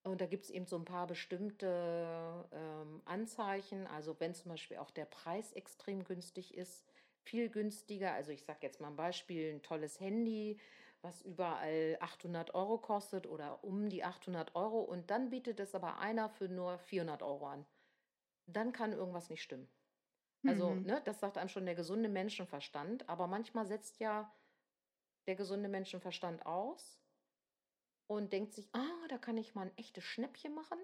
Und 0.04 0.20
da 0.20 0.26
gibt 0.26 0.44
es 0.44 0.50
eben 0.50 0.66
so 0.66 0.76
ein 0.76 0.84
paar 0.84 1.06
bestimmte 1.06 2.48
ähm, 2.50 3.02
Anzeichen. 3.04 3.86
Also 3.86 4.18
wenn 4.18 4.34
zum 4.34 4.50
Beispiel 4.50 4.78
auch 4.78 4.90
der 4.90 5.04
Preis 5.04 5.52
extrem 5.52 6.02
günstig 6.02 6.54
ist, 6.54 6.84
viel 7.22 7.48
günstiger. 7.48 8.12
Also 8.12 8.32
ich 8.32 8.42
sage 8.42 8.58
jetzt 8.62 8.80
mal 8.80 8.88
ein 8.88 8.96
Beispiel, 8.96 9.52
ein 9.52 9.62
tolles 9.62 10.00
Handy, 10.00 10.58
was 11.02 11.22
überall 11.22 11.96
800 12.00 12.54
Euro 12.54 12.78
kostet 12.78 13.26
oder 13.26 13.64
um 13.64 13.88
die 13.88 14.04
800 14.04 14.54
Euro. 14.54 14.80
Und 14.82 15.10
dann 15.10 15.30
bietet 15.30 15.60
es 15.60 15.74
aber 15.74 15.98
einer 15.98 16.30
für 16.30 16.48
nur 16.48 16.78
400 16.78 17.22
Euro 17.22 17.46
an. 17.48 17.66
Dann 18.46 18.72
kann 18.72 18.92
irgendwas 18.92 19.30
nicht 19.30 19.42
stimmen. 19.42 19.68
Also 20.46 20.76
Mhm. 20.76 20.84
ne, 20.84 21.02
das 21.04 21.20
sagt 21.20 21.38
einem 21.38 21.48
schon 21.50 21.66
der 21.66 21.74
gesunde 21.76 22.08
Menschenverstand. 22.08 23.08
Aber 23.08 23.26
manchmal 23.28 23.66
setzt 23.66 24.00
ja 24.00 24.34
der 25.26 25.36
gesunde 25.36 25.68
Menschenverstand 25.68 26.46
aus 26.46 27.00
und 28.06 28.32
denkt 28.32 28.52
sich, 28.52 28.72
ah, 28.74 29.08
da 29.08 29.18
kann 29.18 29.36
ich 29.36 29.54
mal 29.56 29.62
ein 29.66 29.76
echtes 29.76 30.04
Schnäppchen 30.04 30.54
machen. 30.54 30.78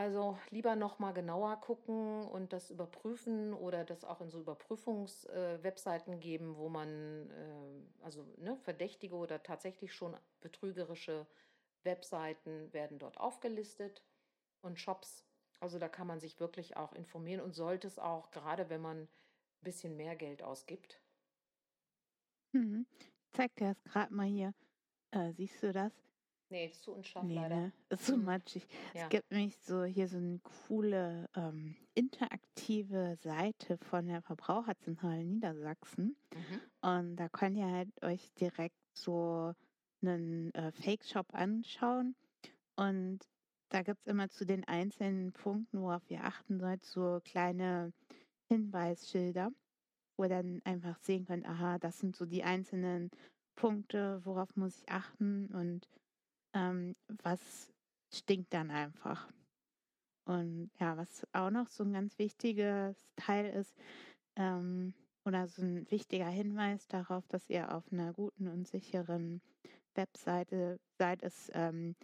Also 0.00 0.38
lieber 0.48 0.76
noch 0.76 0.98
mal 0.98 1.12
genauer 1.12 1.60
gucken 1.60 2.22
und 2.24 2.54
das 2.54 2.70
überprüfen 2.70 3.52
oder 3.52 3.84
das 3.84 4.02
auch 4.02 4.22
in 4.22 4.30
so 4.30 4.40
Überprüfungswebseiten 4.40 6.14
äh, 6.14 6.16
geben, 6.16 6.56
wo 6.56 6.70
man 6.70 7.28
äh, 7.30 8.02
also 8.02 8.24
ne, 8.38 8.56
verdächtige 8.62 9.14
oder 9.14 9.42
tatsächlich 9.42 9.92
schon 9.92 10.16
betrügerische 10.40 11.26
Webseiten 11.82 12.72
werden 12.72 12.98
dort 12.98 13.20
aufgelistet 13.20 14.02
und 14.62 14.80
Shops. 14.80 15.26
Also 15.60 15.78
da 15.78 15.90
kann 15.90 16.06
man 16.06 16.18
sich 16.18 16.40
wirklich 16.40 16.78
auch 16.78 16.94
informieren 16.94 17.42
und 17.42 17.54
sollte 17.54 17.86
es 17.86 17.98
auch, 17.98 18.30
gerade 18.30 18.70
wenn 18.70 18.80
man 18.80 19.02
ein 19.02 19.08
bisschen 19.64 19.98
mehr 19.98 20.16
Geld 20.16 20.42
ausgibt. 20.42 20.98
Mhm. 22.52 22.86
Ich 22.98 23.32
zeig 23.32 23.54
dir 23.56 23.74
das 23.74 23.84
gerade 23.84 24.14
mal 24.14 24.26
hier. 24.26 24.54
Äh, 25.10 25.34
siehst 25.34 25.62
du 25.62 25.74
das? 25.74 25.92
Nee, 26.50 26.66
das 26.68 26.76
ist 26.76 26.82
zu 26.84 26.92
unscharf 26.92 27.24
Nee, 27.24 27.34
leider. 27.36 27.56
ne? 27.56 27.72
Ist 27.88 28.06
so 28.06 28.16
Mhm. 28.16 28.24
matschig. 28.24 28.66
Ja. 28.94 29.04
Es 29.04 29.08
gibt 29.08 29.30
nämlich 29.30 29.56
so 29.58 29.84
hier 29.84 30.08
so 30.08 30.16
eine 30.18 30.40
coole 30.66 31.28
ähm, 31.36 31.76
interaktive 31.94 33.16
Seite 33.22 33.78
von 33.78 34.06
der 34.08 34.20
Verbraucherzentrale 34.22 35.24
Niedersachsen. 35.24 36.16
Mhm. 36.34 36.60
Und 36.82 37.16
da 37.16 37.28
könnt 37.28 37.56
ihr 37.56 37.70
halt 37.70 37.88
euch 38.02 38.32
direkt 38.34 38.76
so 38.94 39.54
einen 40.02 40.52
äh, 40.54 40.72
Fake-Shop 40.72 41.26
anschauen. 41.34 42.16
Und 42.76 43.20
da 43.68 43.82
gibt 43.82 44.00
es 44.00 44.06
immer 44.06 44.28
zu 44.28 44.44
den 44.44 44.64
einzelnen 44.66 45.32
Punkten, 45.32 45.80
worauf 45.80 46.10
ihr 46.10 46.24
achten 46.24 46.58
sollt, 46.58 46.84
so 46.84 47.20
kleine 47.24 47.92
Hinweisschilder, 48.48 49.52
wo 50.16 50.24
ihr 50.24 50.28
dann 50.30 50.60
einfach 50.64 50.98
sehen 51.00 51.24
könnt, 51.26 51.46
aha, 51.46 51.78
das 51.78 51.98
sind 52.00 52.16
so 52.16 52.26
die 52.26 52.42
einzelnen 52.42 53.10
Punkte, 53.54 54.20
worauf 54.24 54.56
muss 54.56 54.78
ich 54.78 54.88
achten 54.88 55.46
und 55.54 55.86
ähm, 56.54 56.94
was 57.22 57.72
stinkt 58.12 58.52
dann 58.52 58.70
einfach. 58.70 59.28
Und 60.26 60.70
ja, 60.78 60.96
was 60.96 61.26
auch 61.32 61.50
noch 61.50 61.68
so 61.68 61.84
ein 61.84 61.92
ganz 61.92 62.18
wichtiges 62.18 62.96
Teil 63.16 63.46
ist, 63.46 63.74
ähm, 64.36 64.94
oder 65.24 65.46
so 65.46 65.62
ein 65.62 65.90
wichtiger 65.90 66.28
Hinweis 66.28 66.86
darauf, 66.88 67.26
dass 67.28 67.48
ihr 67.50 67.74
auf 67.74 67.92
einer 67.92 68.12
guten 68.12 68.48
und 68.48 68.66
sicheren 68.66 69.40
Webseite 69.94 70.80
seid, 70.98 71.22
ist, 71.22 71.50
ähm, 71.54 71.94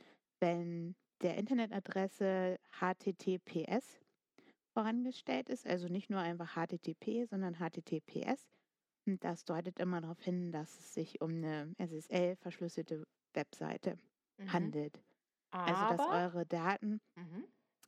wenn 0.41 0.95
der 1.23 1.37
Internetadresse 1.37 2.59
HTTPS 2.79 4.01
vorangestellt 4.75 5.49
ist, 5.49 5.67
also 5.67 5.89
nicht 5.89 6.11
nur 6.11 6.21
einfach 6.21 6.55
HTTP, 6.55 7.25
sondern 7.25 7.55
HTTPS. 7.55 8.47
Und 9.07 9.25
das 9.25 9.45
deutet 9.45 9.79
immer 9.79 10.01
darauf 10.01 10.21
hin, 10.21 10.53
dass 10.53 10.79
es 10.79 10.95
sich 10.95 11.21
um 11.21 11.31
eine 11.31 11.73
SSL-verschlüsselte 11.79 13.05
Webseite 13.35 13.97
mhm. 14.39 14.53
handelt. 14.53 15.03
Aber, 15.51 15.77
also 15.77 15.97
dass 15.97 16.07
eure 16.09 16.47
Daten. 16.47 17.01
Mhm. 17.15 17.45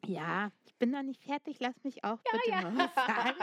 Ja, 0.07 0.53
ich 0.65 0.77
bin 0.77 0.91
noch 0.91 1.03
nicht 1.03 1.23
fertig, 1.23 1.59
lass 1.61 1.83
mich 1.83 2.05
auch 2.05 2.21
ja, 2.25 2.33
bitte 2.33 2.51
ja. 2.51 2.71
mal 2.71 2.79
was 2.79 2.95
sagen. 2.95 3.37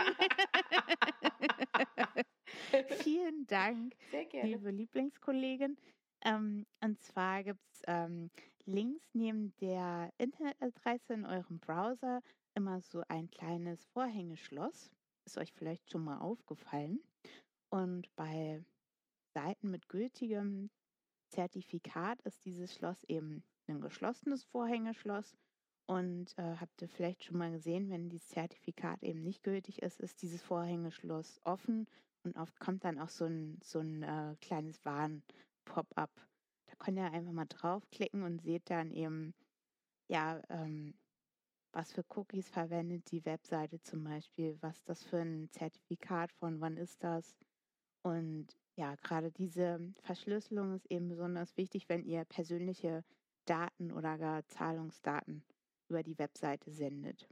Vielen 3.04 3.46
Dank, 3.48 3.94
liebe 4.32 4.72
Lieblingskollegin. 4.72 5.78
Ähm, 6.24 6.66
und 6.82 7.02
zwar 7.02 7.44
gibt 7.44 7.60
es 7.72 7.82
ähm, 7.88 8.32
links 8.66 9.06
neben 9.14 9.56
der 9.58 10.12
Internetadresse 10.18 11.14
in 11.14 11.26
eurem 11.26 11.60
Browser 11.60 12.22
immer 12.56 12.82
so 12.82 13.04
ein 13.10 13.30
kleines 13.30 13.86
Vorhängeschloss. 13.86 14.92
Ist 15.26 15.38
euch 15.38 15.52
vielleicht 15.54 15.92
schon 15.92 16.04
mal 16.04 16.20
aufgefallen. 16.20 17.00
Und 17.70 18.08
bei 18.16 18.64
Seiten 19.34 19.70
mit 19.70 19.90
gültigem 19.90 20.70
Zertifikat 21.30 22.22
ist 22.22 22.46
dieses 22.46 22.74
Schloss 22.74 23.04
eben 23.06 23.44
ein 23.68 23.82
geschlossenes 23.82 24.44
Vorhängeschloss. 24.46 25.36
Und 25.88 26.36
äh, 26.38 26.56
habt 26.60 26.82
ihr 26.82 26.90
vielleicht 26.90 27.24
schon 27.24 27.38
mal 27.38 27.52
gesehen, 27.52 27.90
wenn 27.90 28.10
dieses 28.10 28.30
Zertifikat 28.30 29.04
eben 29.04 29.22
nicht 29.22 29.44
gültig 29.44 29.84
ist, 29.84 30.00
ist 30.00 30.22
dieses 30.24 30.42
Vorhängeschloss 30.42 31.40
offen 31.44 31.88
und 32.24 32.36
oft 32.38 32.60
kommt 32.60 32.84
dann 32.84 33.00
auch 33.00 33.10
so 33.10 33.26
ein, 33.26 33.60
so 33.64 33.80
ein 33.80 34.02
äh, 34.02 34.36
kleines 34.42 34.84
Warn-Pop-up. 34.84 36.10
Da 36.66 36.76
könnt 36.80 36.98
ihr 36.98 37.12
einfach 37.12 37.32
mal 37.32 37.46
draufklicken 37.46 38.24
und 38.24 38.42
seht 38.42 38.68
dann 38.72 38.92
eben, 38.92 39.36
ja, 40.08 40.42
ähm, 40.50 40.96
was 41.72 41.92
für 41.92 42.04
Cookies 42.16 42.50
verwendet 42.50 43.12
die 43.12 43.24
Webseite 43.26 43.80
zum 43.82 44.04
Beispiel, 44.04 44.58
was 44.62 44.84
das 44.86 45.04
für 45.04 45.20
ein 45.20 45.50
Zertifikat 45.52 46.32
von 46.32 46.62
wann 46.62 46.78
ist 46.78 47.04
das. 47.04 47.38
Und 48.02 48.48
ja, 48.76 48.96
gerade 48.96 49.32
diese 49.32 49.80
Verschlüsselung 50.02 50.74
ist 50.74 50.86
eben 50.92 51.08
besonders 51.08 51.56
wichtig, 51.58 51.88
wenn 51.90 52.04
ihr 52.04 52.26
persönliche 52.26 53.04
Daten 53.46 53.92
oder 53.92 54.18
gar 54.18 54.48
Zahlungsdaten 54.48 55.44
über 55.88 56.04
die 56.04 56.18
Webseite 56.18 56.72
sendet. 56.72 57.28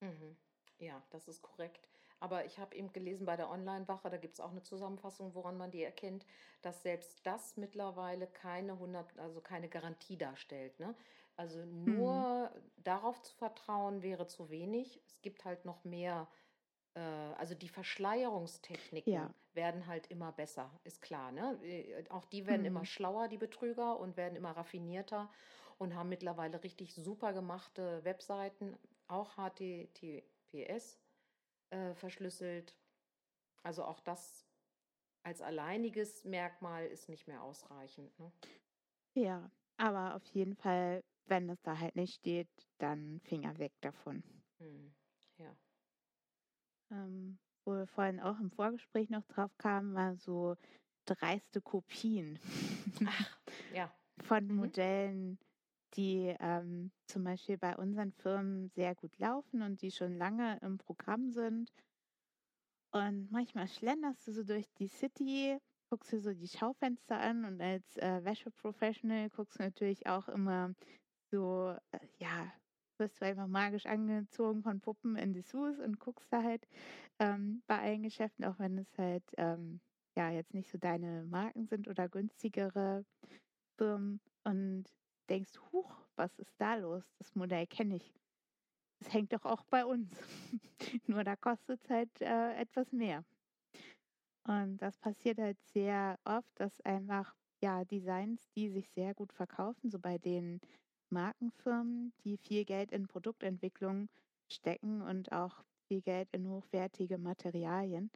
Mhm. 0.00 0.36
Ja, 0.78 1.02
das 1.10 1.26
ist 1.26 1.42
korrekt. 1.42 1.88
Aber 2.20 2.44
ich 2.44 2.58
habe 2.58 2.74
eben 2.74 2.92
gelesen 2.92 3.26
bei 3.26 3.36
der 3.36 3.48
Online-Wache, 3.48 4.10
da 4.10 4.16
gibt 4.16 4.34
es 4.34 4.40
auch 4.40 4.50
eine 4.50 4.62
Zusammenfassung, 4.62 5.34
woran 5.34 5.56
man 5.56 5.70
die 5.70 5.82
erkennt, 5.82 6.26
dass 6.62 6.82
selbst 6.82 7.24
das 7.24 7.56
mittlerweile 7.56 8.26
keine 8.26 8.72
100, 8.72 9.18
also 9.18 9.40
keine 9.40 9.68
Garantie 9.68 10.16
darstellt. 10.16 10.78
Ne? 10.80 10.96
Also 11.36 11.64
nur 11.64 12.50
mhm. 12.52 12.82
darauf 12.82 13.22
zu 13.22 13.34
vertrauen 13.36 14.02
wäre 14.02 14.26
zu 14.26 14.50
wenig. 14.50 15.00
Es 15.06 15.22
gibt 15.22 15.44
halt 15.44 15.64
noch 15.64 15.84
mehr, 15.84 16.22
äh, 16.22 16.47
also 17.00 17.54
die 17.54 17.68
Verschleierungstechniken 17.68 19.12
ja. 19.12 19.34
werden 19.54 19.86
halt 19.86 20.06
immer 20.08 20.32
besser, 20.32 20.70
ist 20.84 21.02
klar. 21.02 21.32
Ne? 21.32 21.58
Äh, 21.62 22.04
auch 22.10 22.24
die 22.26 22.46
werden 22.46 22.62
mhm. 22.62 22.68
immer 22.68 22.84
schlauer, 22.84 23.28
die 23.28 23.38
Betrüger, 23.38 23.98
und 23.98 24.16
werden 24.16 24.36
immer 24.36 24.52
raffinierter 24.52 25.30
und 25.78 25.94
haben 25.94 26.08
mittlerweile 26.08 26.62
richtig 26.62 26.94
super 26.94 27.32
gemachte 27.32 28.04
Webseiten, 28.04 28.76
auch 29.06 29.36
HTTPS 29.36 30.98
äh, 31.70 31.94
verschlüsselt. 31.94 32.76
Also 33.62 33.84
auch 33.84 34.00
das 34.00 34.46
als 35.22 35.42
alleiniges 35.42 36.24
Merkmal 36.24 36.86
ist 36.86 37.08
nicht 37.08 37.26
mehr 37.26 37.42
ausreichend. 37.42 38.18
Ne? 38.18 38.32
Ja, 39.14 39.50
aber 39.76 40.14
auf 40.14 40.24
jeden 40.26 40.56
Fall 40.56 41.02
wenn 41.28 41.48
es 41.50 41.60
da 41.62 41.78
halt 41.78 41.96
nicht 41.96 42.14
steht, 42.14 42.48
dann 42.78 43.20
Finger 43.24 43.58
weg 43.58 43.72
davon. 43.80 44.22
Hm. 44.58 44.94
Ja. 45.38 45.54
Ähm, 46.90 47.38
wo 47.64 47.72
wir 47.72 47.86
vorhin 47.86 48.20
auch 48.20 48.38
im 48.40 48.50
Vorgespräch 48.50 49.10
noch 49.10 49.24
drauf 49.26 49.50
kamen, 49.58 49.94
war 49.94 50.16
so 50.16 50.56
dreiste 51.04 51.60
Kopien. 51.60 52.38
Ach, 53.06 53.38
ja. 53.74 53.92
Von 54.24 54.46
mhm. 54.46 54.56
Modellen, 54.56 55.38
die 55.94 56.34
ähm, 56.40 56.90
zum 57.06 57.24
Beispiel 57.24 57.56
bei 57.58 57.76
unseren 57.76 58.12
Firmen 58.12 58.68
sehr 58.70 58.94
gut 58.94 59.16
laufen 59.18 59.62
und 59.62 59.80
die 59.82 59.90
schon 59.90 60.16
lange 60.16 60.58
im 60.60 60.78
Programm 60.78 61.30
sind. 61.30 61.70
Und 62.90 63.30
manchmal 63.30 63.68
schlenderst 63.68 64.26
du 64.26 64.32
so 64.32 64.42
durch 64.44 64.66
die 64.78 64.88
City, 64.88 65.58
guckst 65.90 66.12
dir 66.12 66.20
so 66.20 66.32
die 66.32 66.48
Schaufenster 66.48 67.18
an 67.20 67.44
und 67.44 67.60
als 67.60 67.96
äh, 67.98 68.24
Wäscheprofessional 68.24 69.30
guckst 69.30 69.58
du 69.58 69.62
natürlich 69.62 70.06
auch 70.06 70.28
immer 70.28 70.74
so, 71.30 71.76
äh, 71.92 71.98
ja, 72.18 72.52
wirst 72.98 73.20
du 73.20 73.24
einfach 73.24 73.46
magisch 73.46 73.86
angezogen 73.86 74.62
von 74.62 74.80
Puppen 74.80 75.16
in 75.16 75.32
Dessous 75.32 75.78
und 75.78 75.98
guckst 75.98 76.32
da 76.32 76.42
halt 76.42 76.66
ähm, 77.18 77.62
bei 77.66 77.78
allen 77.78 78.02
Geschäften, 78.02 78.44
auch 78.44 78.58
wenn 78.58 78.78
es 78.78 78.98
halt 78.98 79.24
ähm, 79.36 79.80
ja 80.16 80.30
jetzt 80.30 80.54
nicht 80.54 80.70
so 80.70 80.78
deine 80.78 81.24
Marken 81.24 81.66
sind 81.66 81.88
oder 81.88 82.08
günstigere 82.08 83.04
Firmen 83.76 84.20
und 84.44 84.84
denkst, 85.28 85.52
huch, 85.72 85.94
was 86.16 86.38
ist 86.38 86.54
da 86.58 86.74
los? 86.74 87.04
Das 87.18 87.34
Modell 87.34 87.66
kenne 87.66 87.96
ich. 87.96 88.14
Das 88.98 89.12
hängt 89.12 89.32
doch 89.32 89.44
auch 89.44 89.64
bei 89.66 89.84
uns. 89.84 90.10
Nur 91.06 91.22
da 91.22 91.36
kostet 91.36 91.80
es 91.82 91.90
halt 91.90 92.20
äh, 92.20 92.54
etwas 92.54 92.92
mehr. 92.92 93.24
Und 94.44 94.78
das 94.78 94.96
passiert 94.96 95.38
halt 95.38 95.62
sehr 95.72 96.18
oft, 96.24 96.50
dass 96.58 96.80
einfach 96.80 97.34
ja 97.60 97.84
Designs, 97.84 98.48
die 98.56 98.70
sich 98.70 98.88
sehr 98.90 99.14
gut 99.14 99.32
verkaufen, 99.32 99.90
so 99.90 99.98
bei 99.98 100.18
den 100.18 100.60
Markenfirmen, 101.10 102.12
die 102.24 102.36
viel 102.36 102.64
Geld 102.64 102.92
in 102.92 103.06
Produktentwicklung 103.06 104.08
stecken 104.48 105.02
und 105.02 105.32
auch 105.32 105.62
viel 105.86 106.02
Geld 106.02 106.28
in 106.32 106.48
hochwertige 106.48 107.18
Materialien, 107.18 108.10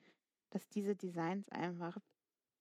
dass 0.51 0.69
diese 0.69 0.95
Designs 0.95 1.49
einfach 1.51 1.97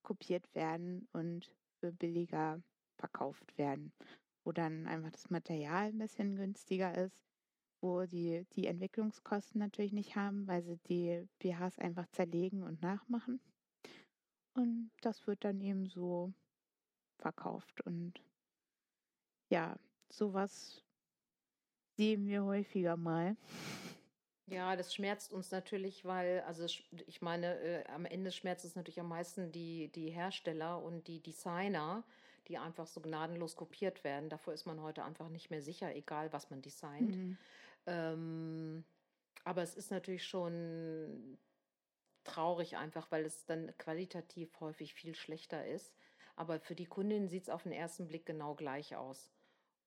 kopiert 0.03 0.53
werden 0.55 1.07
und 1.11 1.51
für 1.79 1.91
billiger 1.91 2.61
verkauft 2.97 3.57
werden, 3.57 3.91
wo 4.43 4.51
dann 4.51 4.87
einfach 4.87 5.11
das 5.11 5.29
Material 5.29 5.87
ein 5.87 5.97
bisschen 5.97 6.35
günstiger 6.35 6.95
ist, 6.97 7.23
wo 7.81 8.05
die 8.05 8.45
die 8.53 8.67
Entwicklungskosten 8.67 9.59
natürlich 9.59 9.93
nicht 9.93 10.15
haben, 10.15 10.47
weil 10.47 10.63
sie 10.63 10.77
die 10.87 11.27
BHs 11.39 11.79
einfach 11.79 12.07
zerlegen 12.07 12.63
und 12.63 12.81
nachmachen. 12.81 13.41
Und 14.53 14.91
das 15.01 15.25
wird 15.27 15.43
dann 15.43 15.61
eben 15.61 15.87
so 15.87 16.33
verkauft 17.17 17.81
und 17.81 18.21
ja, 19.49 19.77
sowas 20.11 20.83
sehen 21.97 22.27
wir 22.27 22.43
häufiger 22.43 22.97
mal. 22.97 23.35
Ja, 24.47 24.75
das 24.75 24.93
schmerzt 24.93 25.31
uns 25.31 25.51
natürlich, 25.51 26.03
weil, 26.03 26.41
also 26.41 26.65
ich 26.65 27.21
meine, 27.21 27.57
äh, 27.59 27.83
am 27.87 28.05
Ende 28.05 28.31
schmerzt 28.31 28.65
es 28.65 28.75
natürlich 28.75 28.99
am 28.99 29.07
meisten 29.07 29.51
die, 29.51 29.89
die 29.93 30.09
Hersteller 30.09 30.83
und 30.83 31.07
die 31.07 31.21
Designer, 31.21 32.03
die 32.47 32.57
einfach 32.57 32.87
so 32.87 32.99
gnadenlos 32.99 33.55
kopiert 33.55 34.03
werden. 34.03 34.29
Davor 34.29 34.53
ist 34.53 34.65
man 34.65 34.81
heute 34.81 35.05
einfach 35.05 35.29
nicht 35.29 35.51
mehr 35.51 35.61
sicher, 35.61 35.95
egal 35.95 36.33
was 36.33 36.49
man 36.49 36.61
designt. 36.61 37.15
Mhm. 37.15 37.37
Ähm, 37.85 38.83
aber 39.45 39.61
es 39.61 39.75
ist 39.75 39.89
natürlich 39.89 40.25
schon 40.25 41.37
traurig 42.23 42.77
einfach, 42.77 43.09
weil 43.09 43.25
es 43.25 43.45
dann 43.45 43.75
qualitativ 43.77 44.59
häufig 44.59 44.93
viel 44.93 45.15
schlechter 45.15 45.65
ist. 45.65 45.95
Aber 46.35 46.59
für 46.59 46.75
die 46.75 46.85
Kundin 46.85 47.29
sieht 47.29 47.43
es 47.43 47.49
auf 47.49 47.63
den 47.63 47.71
ersten 47.71 48.07
Blick 48.07 48.25
genau 48.25 48.55
gleich 48.55 48.95
aus. 48.95 49.31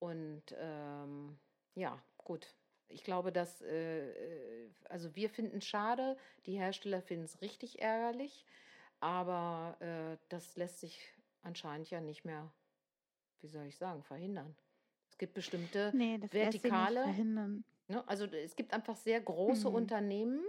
Und 0.04 0.42
ähm, 0.58 1.38
ja, 1.74 1.98
gut. 2.18 2.54
Ich 2.88 3.04
glaube, 3.04 3.32
dass, 3.32 3.62
äh, 3.62 4.10
äh 4.10 4.70
also 4.90 5.16
wir 5.16 5.30
finden 5.30 5.58
es 5.58 5.66
schade, 5.66 6.18
die 6.44 6.58
Hersteller 6.58 7.00
finden 7.00 7.24
es 7.24 7.40
richtig 7.40 7.80
ärgerlich, 7.80 8.44
aber 9.00 9.76
äh, 9.80 10.18
das 10.28 10.56
lässt 10.56 10.80
sich 10.80 11.00
anscheinend 11.42 11.88
ja 11.88 12.02
nicht 12.02 12.26
mehr, 12.26 12.52
wie 13.40 13.48
soll 13.48 13.64
ich 13.64 13.78
sagen, 13.78 14.02
verhindern. 14.02 14.54
Es 15.08 15.16
gibt 15.16 15.32
bestimmte 15.32 15.90
nee, 15.94 16.18
das 16.18 16.32
vertikale. 16.32 16.44
Lässt 16.44 17.06
sich 17.06 17.06
nicht 17.06 17.14
verhindern. 17.14 17.64
Ne, 17.88 18.06
also 18.06 18.26
es 18.26 18.56
gibt 18.56 18.74
einfach 18.74 18.96
sehr 18.96 19.22
große 19.22 19.70
mhm. 19.70 19.74
Unternehmen, 19.74 20.44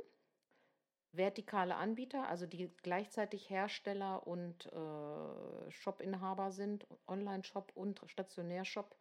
vertikale 1.14 1.76
Anbieter, 1.76 2.28
also 2.28 2.46
die 2.46 2.70
gleichzeitig 2.84 3.50
Hersteller 3.50 4.28
und 4.28 4.66
äh, 4.66 5.72
Shopinhaber 5.72 6.52
sind, 6.52 6.86
Online-Shop 7.08 7.72
und 7.74 8.02
Stationärshop 8.06 8.98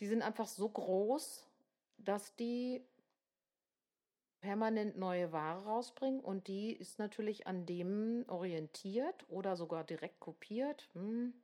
die 0.00 0.06
sind 0.06 0.22
einfach 0.22 0.46
so 0.46 0.68
groß, 0.68 1.46
dass 1.98 2.34
die 2.36 2.82
permanent 4.40 4.96
neue 4.96 5.32
Ware 5.32 5.64
rausbringen 5.64 6.20
und 6.20 6.46
die 6.46 6.72
ist 6.72 6.98
natürlich 6.98 7.46
an 7.46 7.66
dem 7.66 8.24
orientiert 8.28 9.26
oder 9.28 9.56
sogar 9.56 9.84
direkt 9.84 10.20
kopiert, 10.20 10.88
hm, 10.92 11.34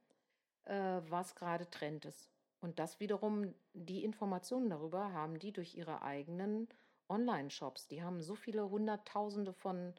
äh, 0.65 1.01
was 1.09 1.35
gerade 1.35 1.69
Trend 1.71 2.05
ist. 2.05 2.31
Und 2.61 2.79
das 2.79 3.01
wiederum, 3.01 3.53
die 3.75 4.05
Informationen 4.05 4.71
darüber 4.71 5.13
haben 5.13 5.39
die 5.39 5.53
durch 5.53 5.75
ihre 5.75 6.03
eigenen 6.03 6.69
Online-Shops. 7.09 7.89
Die 7.89 8.03
haben 8.03 8.23
so 8.23 8.35
viele 8.35 8.71
Hunderttausende 8.71 9.53
von, 9.53 9.93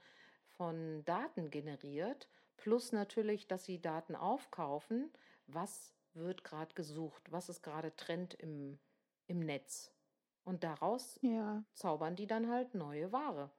von 0.47 1.03
Daten 1.05 1.51
generiert, 1.51 2.27
plus 2.57 2.91
natürlich, 2.91 3.47
dass 3.47 3.65
sie 3.65 3.79
Daten 3.79 4.15
aufkaufen, 4.15 5.11
was 5.47 5.93
wird 6.15 6.43
gerade 6.43 6.73
gesucht? 6.75 7.31
Was 7.31 7.49
ist 7.49 7.61
gerade 7.63 7.95
Trend 7.95 8.33
im, 8.35 8.79
im 9.27 9.39
Netz. 9.39 9.91
Und 10.43 10.63
daraus 10.63 11.19
Ja. 11.21 11.63
zaubern 11.73 12.15
die 12.15 12.27
dann 12.27 12.49
halt 12.49 12.73
neue 12.75 13.11
Ware. 13.11 13.51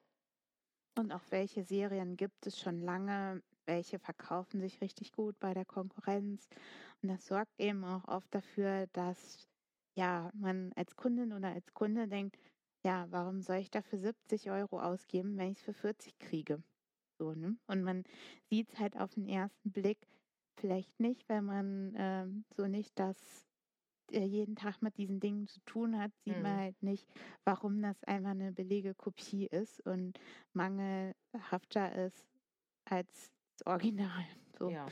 Und 0.98 1.12
auch 1.12 1.22
welche 1.30 1.62
Serien 1.62 2.16
gibt 2.16 2.46
es 2.46 2.58
schon 2.58 2.80
lange? 2.80 3.42
Welche 3.66 3.98
verkaufen 3.98 4.60
sich 4.60 4.80
richtig 4.80 5.12
gut 5.12 5.38
bei 5.40 5.52
der 5.52 5.64
Konkurrenz? 5.64 6.48
Und 7.02 7.08
das 7.10 7.26
sorgt 7.26 7.60
eben 7.60 7.84
auch 7.84 8.06
oft 8.08 8.34
dafür, 8.34 8.86
dass 8.92 9.48
ja 9.96 10.30
man 10.34 10.72
als 10.74 10.96
Kundin 10.96 11.32
oder 11.32 11.48
als 11.48 11.74
Kunde 11.74 12.08
denkt, 12.08 12.36
ja, 12.84 13.06
warum 13.10 13.42
soll 13.42 13.56
ich 13.56 13.70
dafür 13.70 13.98
70 13.98 14.50
Euro 14.50 14.80
ausgeben, 14.80 15.36
wenn 15.36 15.50
ich 15.52 15.58
es 15.58 15.64
für 15.64 15.74
40 15.74 16.18
kriege? 16.18 16.62
So, 17.18 17.34
ne? 17.34 17.58
Und 17.66 17.82
man 17.82 18.04
sieht 18.48 18.70
es 18.72 18.78
halt 18.78 18.96
auf 18.96 19.14
den 19.14 19.26
ersten 19.28 19.72
Blick 19.72 20.06
vielleicht 20.56 20.98
nicht, 21.00 21.28
wenn 21.28 21.44
man 21.44 21.94
ähm, 21.96 22.44
so 22.56 22.66
nicht 22.66 22.98
das 22.98 23.46
äh, 24.12 24.24
jeden 24.24 24.56
Tag 24.56 24.82
mit 24.82 24.96
diesen 24.98 25.20
Dingen 25.20 25.46
zu 25.46 25.60
tun 25.66 25.98
hat, 25.98 26.12
sieht 26.24 26.38
man 26.38 26.56
Mhm. 26.56 26.60
halt 26.60 26.82
nicht, 26.82 27.08
warum 27.44 27.82
das 27.82 28.02
einfach 28.04 28.30
eine 28.30 28.52
billige 28.52 28.94
Kopie 28.94 29.46
ist 29.46 29.80
und 29.86 30.18
mangelhafter 30.52 31.94
ist 32.06 32.26
als 32.84 33.32
das 33.58 33.66
Original. 33.66 34.24
So. 34.58 34.70
Ja. 34.70 34.86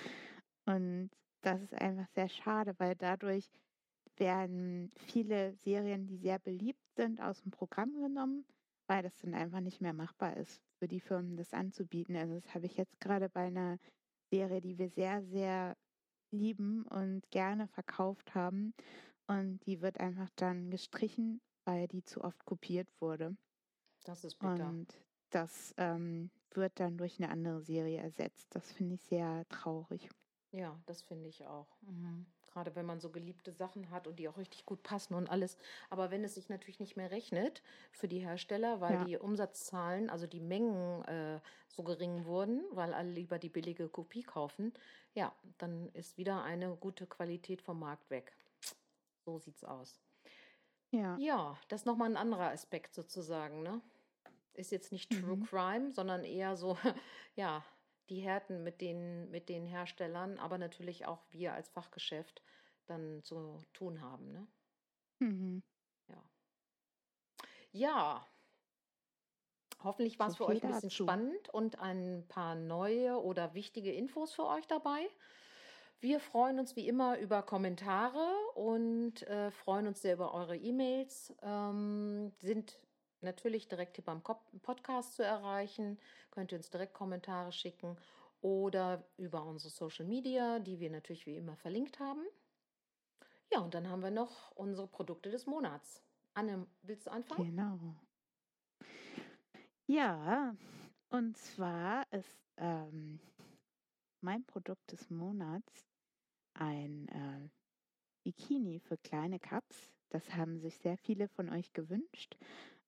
Und 0.67 1.11
das 1.43 1.63
ist 1.63 1.75
einfach 1.75 2.09
sehr 2.09 2.29
schade, 2.29 2.75
weil 2.79 2.95
dadurch 2.97 3.51
werden 4.17 4.93
viele 4.97 5.55
Serien, 5.55 6.07
die 6.07 6.19
sehr 6.19 6.39
beliebt 6.39 6.83
sind, 6.97 7.21
aus 7.21 7.43
dem 7.43 7.51
Programm 7.51 8.01
genommen, 8.01 8.45
weil 8.87 9.03
das 9.03 9.17
dann 9.19 9.35
einfach 9.35 9.61
nicht 9.61 9.81
mehr 9.81 9.93
machbar 9.95 10.37
ist, 10.37 10.61
für 10.79 10.89
die 10.89 11.01
Firmen 11.01 11.37
das 11.37 11.53
anzubieten. 11.55 12.17
Also 12.17 12.35
das 12.35 12.55
habe 12.55 12.67
ich 12.67 12.77
jetzt 12.77 13.01
gerade 13.01 13.29
bei 13.29 13.47
einer 13.47 13.79
Serie, 14.35 14.61
die 14.61 14.79
wir 14.79 14.89
sehr, 14.89 15.23
sehr 15.23 15.77
lieben 16.33 16.85
und 16.87 17.31
gerne 17.31 17.69
verkauft 17.69 18.35
haben. 18.35 18.75
Und 19.27 19.61
die 19.67 19.81
wird 19.81 20.01
einfach 20.01 20.29
dann 20.37 20.71
gestrichen, 20.71 21.41
weil 21.65 21.87
die 21.89 22.03
zu 22.03 22.23
oft 22.23 22.45
kopiert 22.45 22.89
wurde. 23.01 23.37
Das 24.05 24.25
ist 24.25 24.39
bitter. 24.39 24.69
Und 24.69 24.89
das 25.31 25.73
ähm, 25.77 26.31
wird 26.51 26.79
dann 26.81 26.99
durch 26.99 27.19
eine 27.19 27.31
andere 27.31 27.63
Serie 27.63 28.01
ersetzt. 28.01 28.49
Das 28.51 28.73
finde 28.73 28.97
ich 28.97 29.03
sehr 29.03 29.47
traurig. 29.49 30.09
Ja, 30.51 30.79
das 30.87 31.03
finde 31.03 31.29
ich 31.29 31.47
auch. 31.47 31.69
Mhm. 31.83 32.27
Gerade 32.55 32.77
wenn 32.77 32.87
man 32.87 33.01
so 33.01 33.11
geliebte 33.11 33.53
Sachen 33.53 33.91
hat 33.91 34.07
und 34.07 34.17
die 34.19 34.29
auch 34.29 34.39
richtig 34.39 34.65
gut 34.65 34.83
passen 34.85 35.15
und 35.15 35.29
alles. 35.29 35.59
Aber 35.91 36.11
wenn 36.13 36.25
es 36.25 36.35
sich 36.37 36.49
natürlich 36.49 36.81
nicht 36.81 36.97
mehr 36.97 37.11
rechnet 37.11 37.63
für 37.93 38.09
die 38.09 38.21
Hersteller, 38.21 38.81
weil 38.81 38.95
Ja. 38.95 39.05
die 39.05 39.17
Umsatzzahlen, 39.19 40.09
also 40.09 40.27
die 40.29 40.41
Mengen 40.41 41.05
äh, 41.05 41.41
so 41.69 41.83
gering 41.83 42.25
wurden, 42.27 42.65
weil 42.71 42.95
alle 42.95 43.11
lieber 43.11 43.39
die 43.41 43.49
billige 43.51 43.89
Kopie 43.89 44.23
kaufen, 44.23 44.73
ja, 45.15 45.35
dann 45.59 45.91
ist 45.95 46.17
wieder 46.17 46.45
eine 46.45 46.77
gute 46.77 47.07
Qualität 47.07 47.61
vom 47.61 47.81
Markt 47.81 48.09
weg. 48.11 48.37
So 49.27 49.39
sieht's 49.39 49.65
aus. 49.65 50.01
Ja, 50.91 51.19
Ja, 51.19 51.59
das 51.69 51.83
ist 51.83 51.87
nochmal 51.87 52.11
ein 52.11 52.17
anderer 52.17 52.51
Aspekt 52.51 52.95
sozusagen, 52.95 53.63
ne? 53.63 53.81
Ist 54.55 54.73
jetzt 54.73 54.93
nicht 54.93 55.13
True 55.13 55.37
Mhm. 55.37 55.49
Crime, 55.49 55.93
sondern 55.93 56.25
eher 56.25 56.57
so, 56.57 56.77
ja, 57.37 57.65
die 58.11 58.21
Härten 58.21 58.63
mit 58.65 58.81
den, 58.81 59.31
mit 59.31 59.49
den 59.49 59.67
Herstellern, 59.67 60.39
aber 60.39 60.59
natürlich 60.59 61.07
auch 61.07 61.25
wir 61.31 61.53
als 61.55 61.69
Fachgeschäft 61.71 62.43
dann 62.87 63.23
zu 63.23 63.65
tun 63.73 64.01
haben, 64.01 64.31
ne? 64.33 64.47
mhm. 65.21 65.63
Ja, 67.73 68.27
hoffentlich 69.83 70.19
war 70.19 70.29
es 70.29 70.37
So 70.37 70.47
für 70.47 70.47
euch 70.47 70.63
ein 70.63 70.67
bisschen 70.69 70.91
dazu. 70.91 70.91
spannend 70.91 71.49
und 71.51 71.79
ein 71.79 72.27
paar 72.29 72.55
neue 72.55 73.23
oder 73.23 73.55
wichtige 73.55 73.93
Infos 73.93 74.33
für 74.35 74.47
euch 74.47 74.67
dabei. 74.67 75.09
Wir 76.01 76.21
freuen 76.21 76.59
uns 76.59 76.77
wie 76.77 76.89
immer 76.89 77.19
über 77.19 77.43
Kommentare 77.43 78.29
und 78.55 79.23
äh, 79.25 79.51
freuen 79.51 79.87
uns 79.87 80.03
sehr 80.03 80.15
über 80.15 80.35
eure 80.35 80.57
E-Mails. 80.57 81.35
Ähm, 81.43 82.33
sind 82.41 82.79
natürlich 83.25 83.69
direkt 83.69 83.97
hier 83.97 84.05
beim 84.05 84.23
Podcast 84.23 85.15
zu 85.15 85.25
erreichen. 85.25 85.99
Könnt 86.31 86.53
ihr 86.53 86.59
uns 86.59 86.71
direkt 86.71 86.95
Kommentare 86.95 87.53
schicken 87.53 87.97
oder 88.41 89.05
über 89.17 89.45
unsere 89.45 89.71
Social 89.71 90.05
Media, 90.05 90.59
die 90.59 90.79
wir 90.79 90.91
natürlich 90.91 91.27
wie 91.27 91.37
immer 91.37 91.57
verlinkt 91.57 91.99
haben. 91.99 92.25
Ja, 93.53 93.61
und 93.61 93.75
dann 93.75 93.89
haben 93.89 94.03
wir 94.03 94.11
noch 94.11 94.51
unsere 94.53 94.87
Produkte 94.87 95.31
des 95.31 95.47
Monats. 95.47 96.03
Anne, 96.35 96.67
willst 96.83 97.07
du 97.07 97.11
anfangen? 97.11 97.51
Genau. 97.51 97.79
Ja, 99.87 100.57
und 101.11 101.37
zwar 101.37 102.11
ist 102.13 102.39
ähm, 102.57 103.21
mein 104.21 104.45
Produkt 104.45 104.91
des 104.93 105.11
Monats 105.11 105.87
ein 106.55 107.09
äh, 107.09 107.49
Bikini 108.25 108.81
für 108.81 108.97
kleine 108.97 109.39
Cups. 109.39 109.93
Das 110.09 110.35
haben 110.35 110.59
sich 110.59 110.77
sehr 110.79 110.97
viele 110.97 111.29
von 111.29 111.51
euch 111.51 111.73
gewünscht. 111.73 112.37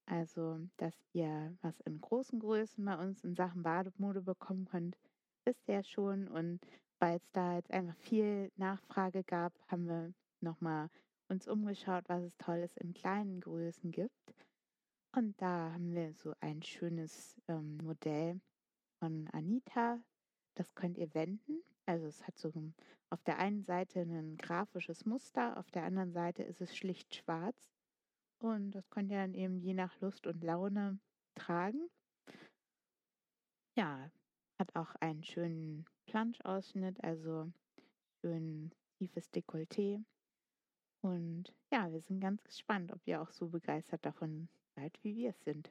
Also, 0.06 0.60
dass 0.76 0.94
ihr 1.12 1.56
was 1.62 1.80
in 1.80 2.00
großen 2.00 2.38
Größen 2.38 2.84
bei 2.84 2.96
uns 2.96 3.24
in 3.24 3.34
Sachen 3.34 3.62
Bademode 3.62 4.22
bekommen 4.22 4.66
könnt, 4.66 4.96
wisst 5.44 5.68
ihr 5.68 5.76
ja 5.76 5.82
schon. 5.82 6.28
Und 6.28 6.60
weil 6.98 7.16
es 7.16 7.30
da 7.32 7.56
jetzt 7.56 7.72
einfach 7.72 7.96
viel 7.96 8.50
Nachfrage 8.56 9.24
gab, 9.24 9.52
haben 9.66 9.86
wir 9.88 10.14
nochmal 10.40 10.88
uns 11.28 11.48
umgeschaut, 11.48 12.04
was 12.08 12.22
es 12.22 12.36
Tolles 12.36 12.76
in 12.76 12.94
kleinen 12.94 13.40
Größen 13.40 13.90
gibt. 13.90 14.34
Und 15.12 15.40
da 15.40 15.72
haben 15.72 15.92
wir 15.92 16.12
so 16.12 16.34
ein 16.40 16.62
schönes 16.62 17.36
ähm, 17.48 17.78
Modell 17.78 18.40
von 19.00 19.28
Anita. 19.32 19.98
Das 20.54 20.74
könnt 20.74 20.98
ihr 20.98 21.12
wenden. 21.14 21.62
Also 21.84 22.06
es 22.06 22.26
hat 22.26 22.38
so 22.38 22.52
auf 23.10 23.22
der 23.22 23.38
einen 23.38 23.62
Seite 23.62 24.00
ein 24.00 24.36
grafisches 24.36 25.04
Muster, 25.04 25.56
auf 25.58 25.70
der 25.70 25.84
anderen 25.84 26.12
Seite 26.12 26.42
ist 26.42 26.60
es 26.60 26.76
schlicht 26.76 27.14
schwarz. 27.14 27.75
Und 28.38 28.72
das 28.72 28.88
könnt 28.90 29.10
ihr 29.10 29.18
dann 29.18 29.34
eben 29.34 29.58
je 29.58 29.74
nach 29.74 29.98
Lust 30.00 30.26
und 30.26 30.42
Laune 30.44 30.98
tragen. 31.34 31.88
Ja, 33.76 34.10
hat 34.58 34.74
auch 34.74 34.94
einen 34.96 35.22
schönen 35.22 35.84
Planchausschnitt, 36.06 37.02
also 37.02 37.50
schön 38.20 38.72
tiefes 38.98 39.32
Dekolleté. 39.32 40.02
Und 41.02 41.54
ja, 41.70 41.92
wir 41.92 42.00
sind 42.00 42.20
ganz 42.20 42.42
gespannt, 42.42 42.92
ob 42.92 43.06
ihr 43.06 43.20
auch 43.20 43.30
so 43.30 43.48
begeistert 43.48 44.04
davon 44.04 44.48
seid, 44.74 44.98
wie 45.02 45.16
wir 45.16 45.30
es 45.30 45.44
sind. 45.44 45.70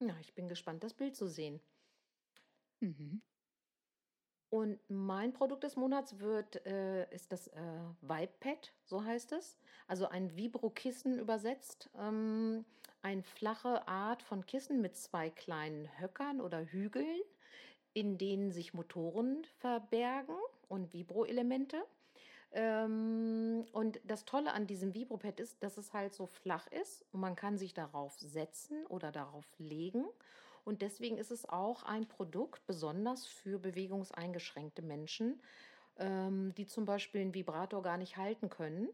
Ja, 0.00 0.16
ich 0.20 0.34
bin 0.34 0.48
gespannt, 0.48 0.84
das 0.84 0.94
Bild 0.94 1.16
zu 1.16 1.26
sehen. 1.26 1.60
Mhm. 2.80 3.22
Und 4.54 4.78
mein 4.88 5.32
Produkt 5.32 5.64
des 5.64 5.74
Monats 5.74 6.20
wird, 6.20 6.64
äh, 6.64 7.12
ist 7.12 7.32
das 7.32 7.48
äh, 7.48 7.60
Vibepad, 8.02 8.72
so 8.84 9.04
heißt 9.04 9.32
es. 9.32 9.58
Also 9.88 10.06
ein 10.06 10.36
Vibro-Kissen 10.36 11.18
übersetzt. 11.18 11.90
Ähm, 11.98 12.64
eine 13.02 13.24
flache 13.24 13.88
Art 13.88 14.22
von 14.22 14.46
Kissen 14.46 14.80
mit 14.80 14.96
zwei 14.96 15.28
kleinen 15.28 15.88
Höckern 15.98 16.40
oder 16.40 16.60
Hügeln, 16.60 17.20
in 17.94 18.16
denen 18.16 18.52
sich 18.52 18.74
Motoren 18.74 19.44
verbergen 19.58 20.38
und 20.68 20.92
Vibroelemente. 20.92 21.82
Ähm, 22.52 23.66
und 23.72 24.00
das 24.04 24.24
Tolle 24.24 24.52
an 24.52 24.68
diesem 24.68 24.94
Vibropad 24.94 25.40
ist, 25.40 25.60
dass 25.64 25.78
es 25.78 25.92
halt 25.92 26.14
so 26.14 26.26
flach 26.26 26.68
ist 26.68 27.04
und 27.10 27.18
man 27.18 27.34
kann 27.34 27.58
sich 27.58 27.74
darauf 27.74 28.16
setzen 28.20 28.86
oder 28.86 29.10
darauf 29.10 29.46
legen. 29.58 30.04
Und 30.64 30.82
deswegen 30.82 31.18
ist 31.18 31.30
es 31.30 31.48
auch 31.48 31.82
ein 31.82 32.08
Produkt 32.08 32.66
besonders 32.66 33.26
für 33.26 33.58
bewegungseingeschränkte 33.58 34.82
Menschen, 34.82 35.40
ähm, 35.96 36.54
die 36.54 36.66
zum 36.66 36.86
Beispiel 36.86 37.20
einen 37.20 37.34
Vibrator 37.34 37.82
gar 37.82 37.98
nicht 37.98 38.16
halten 38.16 38.48
können, 38.48 38.88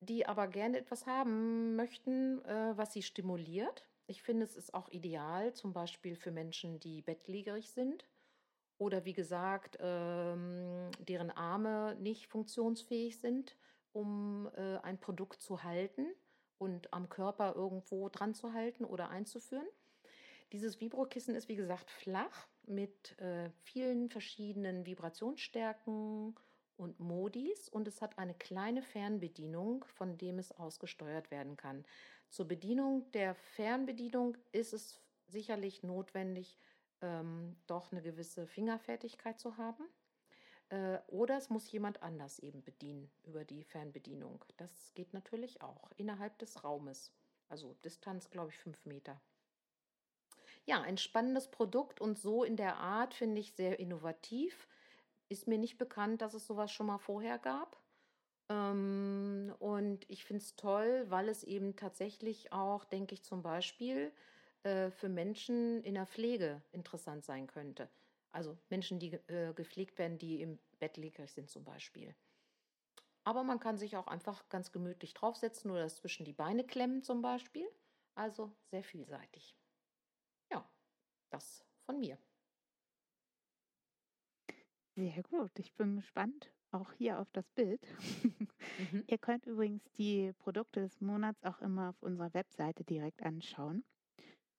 die 0.00 0.26
aber 0.26 0.48
gerne 0.48 0.78
etwas 0.78 1.06
haben 1.06 1.76
möchten, 1.76 2.44
äh, 2.44 2.76
was 2.76 2.92
sie 2.92 3.02
stimuliert. 3.02 3.86
Ich 4.06 4.22
finde, 4.22 4.44
es 4.44 4.56
ist 4.56 4.74
auch 4.74 4.88
ideal, 4.88 5.52
zum 5.54 5.72
Beispiel 5.72 6.16
für 6.16 6.30
Menschen, 6.32 6.80
die 6.80 7.02
bettliegerig 7.02 7.70
sind 7.70 8.04
oder 8.78 9.04
wie 9.04 9.12
gesagt, 9.12 9.78
ähm, 9.80 10.90
deren 10.98 11.30
Arme 11.30 11.96
nicht 12.00 12.26
funktionsfähig 12.26 13.20
sind, 13.20 13.56
um 13.92 14.50
äh, 14.56 14.78
ein 14.78 14.98
Produkt 14.98 15.40
zu 15.40 15.62
halten 15.62 16.06
und 16.58 16.92
am 16.92 17.08
Körper 17.08 17.54
irgendwo 17.54 18.08
dran 18.08 18.34
zu 18.34 18.54
halten 18.54 18.84
oder 18.84 19.10
einzuführen. 19.10 19.66
Dieses 20.52 20.80
Vibrokissen 20.80 21.34
ist 21.34 21.48
wie 21.48 21.56
gesagt 21.56 21.90
flach 21.90 22.46
mit 22.64 23.18
äh, 23.18 23.48
vielen 23.62 24.10
verschiedenen 24.10 24.84
Vibrationsstärken 24.84 26.36
und 26.76 27.00
Modis 27.00 27.70
und 27.70 27.88
es 27.88 28.02
hat 28.02 28.18
eine 28.18 28.34
kleine 28.34 28.82
Fernbedienung, 28.82 29.84
von 29.84 30.18
dem 30.18 30.38
es 30.38 30.52
ausgesteuert 30.52 31.30
werden 31.30 31.56
kann. 31.56 31.84
Zur 32.28 32.46
Bedienung 32.46 33.10
der 33.12 33.34
Fernbedienung 33.34 34.36
ist 34.52 34.74
es 34.74 35.00
sicherlich 35.26 35.82
notwendig, 35.82 36.58
ähm, 37.00 37.56
doch 37.66 37.90
eine 37.90 38.02
gewisse 38.02 38.46
Fingerfertigkeit 38.46 39.40
zu 39.40 39.56
haben. 39.56 39.84
Äh, 40.68 40.98
oder 41.06 41.38
es 41.38 41.48
muss 41.48 41.70
jemand 41.72 42.02
anders 42.02 42.38
eben 42.38 42.62
bedienen 42.62 43.10
über 43.22 43.44
die 43.44 43.64
Fernbedienung. 43.64 44.44
Das 44.58 44.92
geht 44.94 45.14
natürlich 45.14 45.62
auch 45.62 45.90
innerhalb 45.96 46.38
des 46.38 46.62
Raumes. 46.62 47.10
Also 47.48 47.74
Distanz, 47.84 48.30
glaube 48.30 48.50
ich, 48.50 48.58
fünf 48.58 48.84
Meter. 48.84 49.20
Ja, 50.66 50.80
ein 50.82 50.96
spannendes 50.98 51.50
Produkt 51.50 52.00
und 52.00 52.18
so 52.18 52.44
in 52.44 52.56
der 52.56 52.76
Art 52.76 53.14
finde 53.14 53.40
ich 53.40 53.52
sehr 53.54 53.80
innovativ. 53.80 54.68
Ist 55.28 55.48
mir 55.48 55.58
nicht 55.58 55.78
bekannt, 55.78 56.22
dass 56.22 56.34
es 56.34 56.46
sowas 56.46 56.70
schon 56.72 56.86
mal 56.86 56.98
vorher 56.98 57.38
gab. 57.38 57.80
Ähm, 58.50 59.54
und 59.60 60.08
ich 60.10 60.24
finde 60.24 60.42
es 60.42 60.56
toll, 60.56 61.06
weil 61.08 61.28
es 61.28 61.44
eben 61.44 61.76
tatsächlich 61.76 62.52
auch, 62.52 62.84
denke 62.84 63.14
ich, 63.14 63.24
zum 63.24 63.42
Beispiel 63.42 64.12
äh, 64.64 64.90
für 64.90 65.08
Menschen 65.08 65.82
in 65.84 65.94
der 65.94 66.06
Pflege 66.06 66.62
interessant 66.72 67.24
sein 67.24 67.46
könnte. 67.48 67.90
Also 68.32 68.58
Menschen, 68.70 69.00
die 69.00 69.12
äh, 69.28 69.54
gepflegt 69.54 69.98
werden, 69.98 70.18
die 70.18 70.42
im 70.42 70.60
Bett 70.80 70.96
liegrig 70.98 71.32
sind 71.32 71.50
zum 71.50 71.64
Beispiel. 71.64 72.16
Aber 73.24 73.42
man 73.42 73.58
kann 73.58 73.78
sich 73.78 73.96
auch 73.96 74.06
einfach 74.06 74.48
ganz 74.48 74.70
gemütlich 74.70 75.12
draufsetzen 75.14 75.70
oder 75.72 75.82
das 75.82 75.96
zwischen 75.96 76.24
die 76.24 76.32
Beine 76.32 76.64
klemmen 76.64 77.02
zum 77.02 77.20
Beispiel. 77.22 77.68
Also 78.14 78.52
sehr 78.70 78.84
vielseitig. 78.84 79.56
Das 81.32 81.64
von 81.86 81.98
mir. 81.98 82.18
Sehr 84.94 85.22
gut. 85.22 85.58
Ich 85.58 85.74
bin 85.74 85.96
gespannt, 85.96 86.52
auch 86.70 86.92
hier 86.92 87.18
auf 87.18 87.30
das 87.32 87.48
Bild. 87.50 87.80
Mhm. 88.78 89.04
Ihr 89.06 89.18
könnt 89.18 89.46
übrigens 89.46 89.82
die 89.92 90.34
Produkte 90.34 90.80
des 90.80 91.00
Monats 91.00 91.42
auch 91.44 91.60
immer 91.60 91.88
auf 91.90 92.02
unserer 92.02 92.32
Webseite 92.34 92.84
direkt 92.84 93.22
anschauen. 93.22 93.82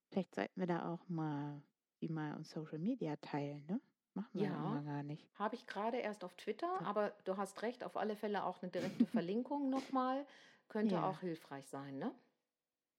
Vielleicht 0.10 0.34
sollten 0.34 0.60
wir 0.60 0.68
da 0.68 0.92
auch 0.92 1.08
mal 1.08 1.62
die 2.02 2.10
mal 2.10 2.36
auf 2.38 2.46
Social 2.48 2.80
Media 2.80 3.16
teilen, 3.18 3.66
ne? 3.68 3.80
Machen 4.16 4.30
wir 4.34 4.44
ja 4.44 4.56
immer 4.56 4.84
gar 4.84 5.04
nicht. 5.04 5.28
Habe 5.36 5.56
ich 5.56 5.66
gerade 5.66 5.98
erst 5.98 6.24
auf 6.24 6.36
Twitter, 6.36 6.82
aber 6.86 7.12
du 7.24 7.38
hast 7.38 7.62
recht, 7.64 7.84
auf 7.84 7.98
alle 7.98 8.16
Fälle 8.16 8.44
auch 8.44 8.62
eine 8.62 8.72
direkte 8.72 9.06
Verlinkung 9.08 9.70
nochmal. 9.70 10.26
Könnte 10.70 10.96
ja. 10.96 11.10
auch 11.10 11.20
hilfreich 11.20 11.68
sein, 11.68 11.98
ne? 11.98 12.14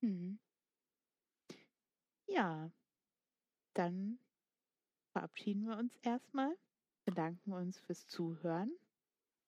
Mhm. 0.01 0.39
Ja, 2.27 2.70
dann 3.75 4.18
verabschieden 5.12 5.66
wir 5.66 5.77
uns 5.77 5.95
erstmal, 6.03 6.57
bedanken 7.05 7.53
uns 7.53 7.79
fürs 7.81 8.07
Zuhören. 8.07 8.70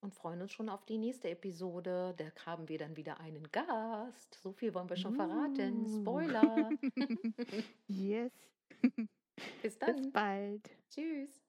Und 0.00 0.14
freuen 0.14 0.42
uns 0.42 0.52
schon 0.52 0.68
auf 0.68 0.84
die 0.84 0.98
nächste 0.98 1.30
Episode. 1.30 2.14
Da 2.16 2.26
haben 2.44 2.68
wir 2.68 2.78
dann 2.78 2.96
wieder 2.96 3.18
einen 3.18 3.50
Gast. 3.50 4.34
So 4.34 4.52
viel 4.52 4.74
wollen 4.74 4.88
wir 4.88 4.96
schon 4.96 5.14
verraten. 5.14 5.84
Uh. 5.84 6.00
Spoiler. 6.00 6.70
yes. 7.88 8.32
Bis 9.62 9.78
dann. 9.78 9.96
Bis 9.96 10.12
bald. 10.12 10.70
Tschüss. 10.90 11.45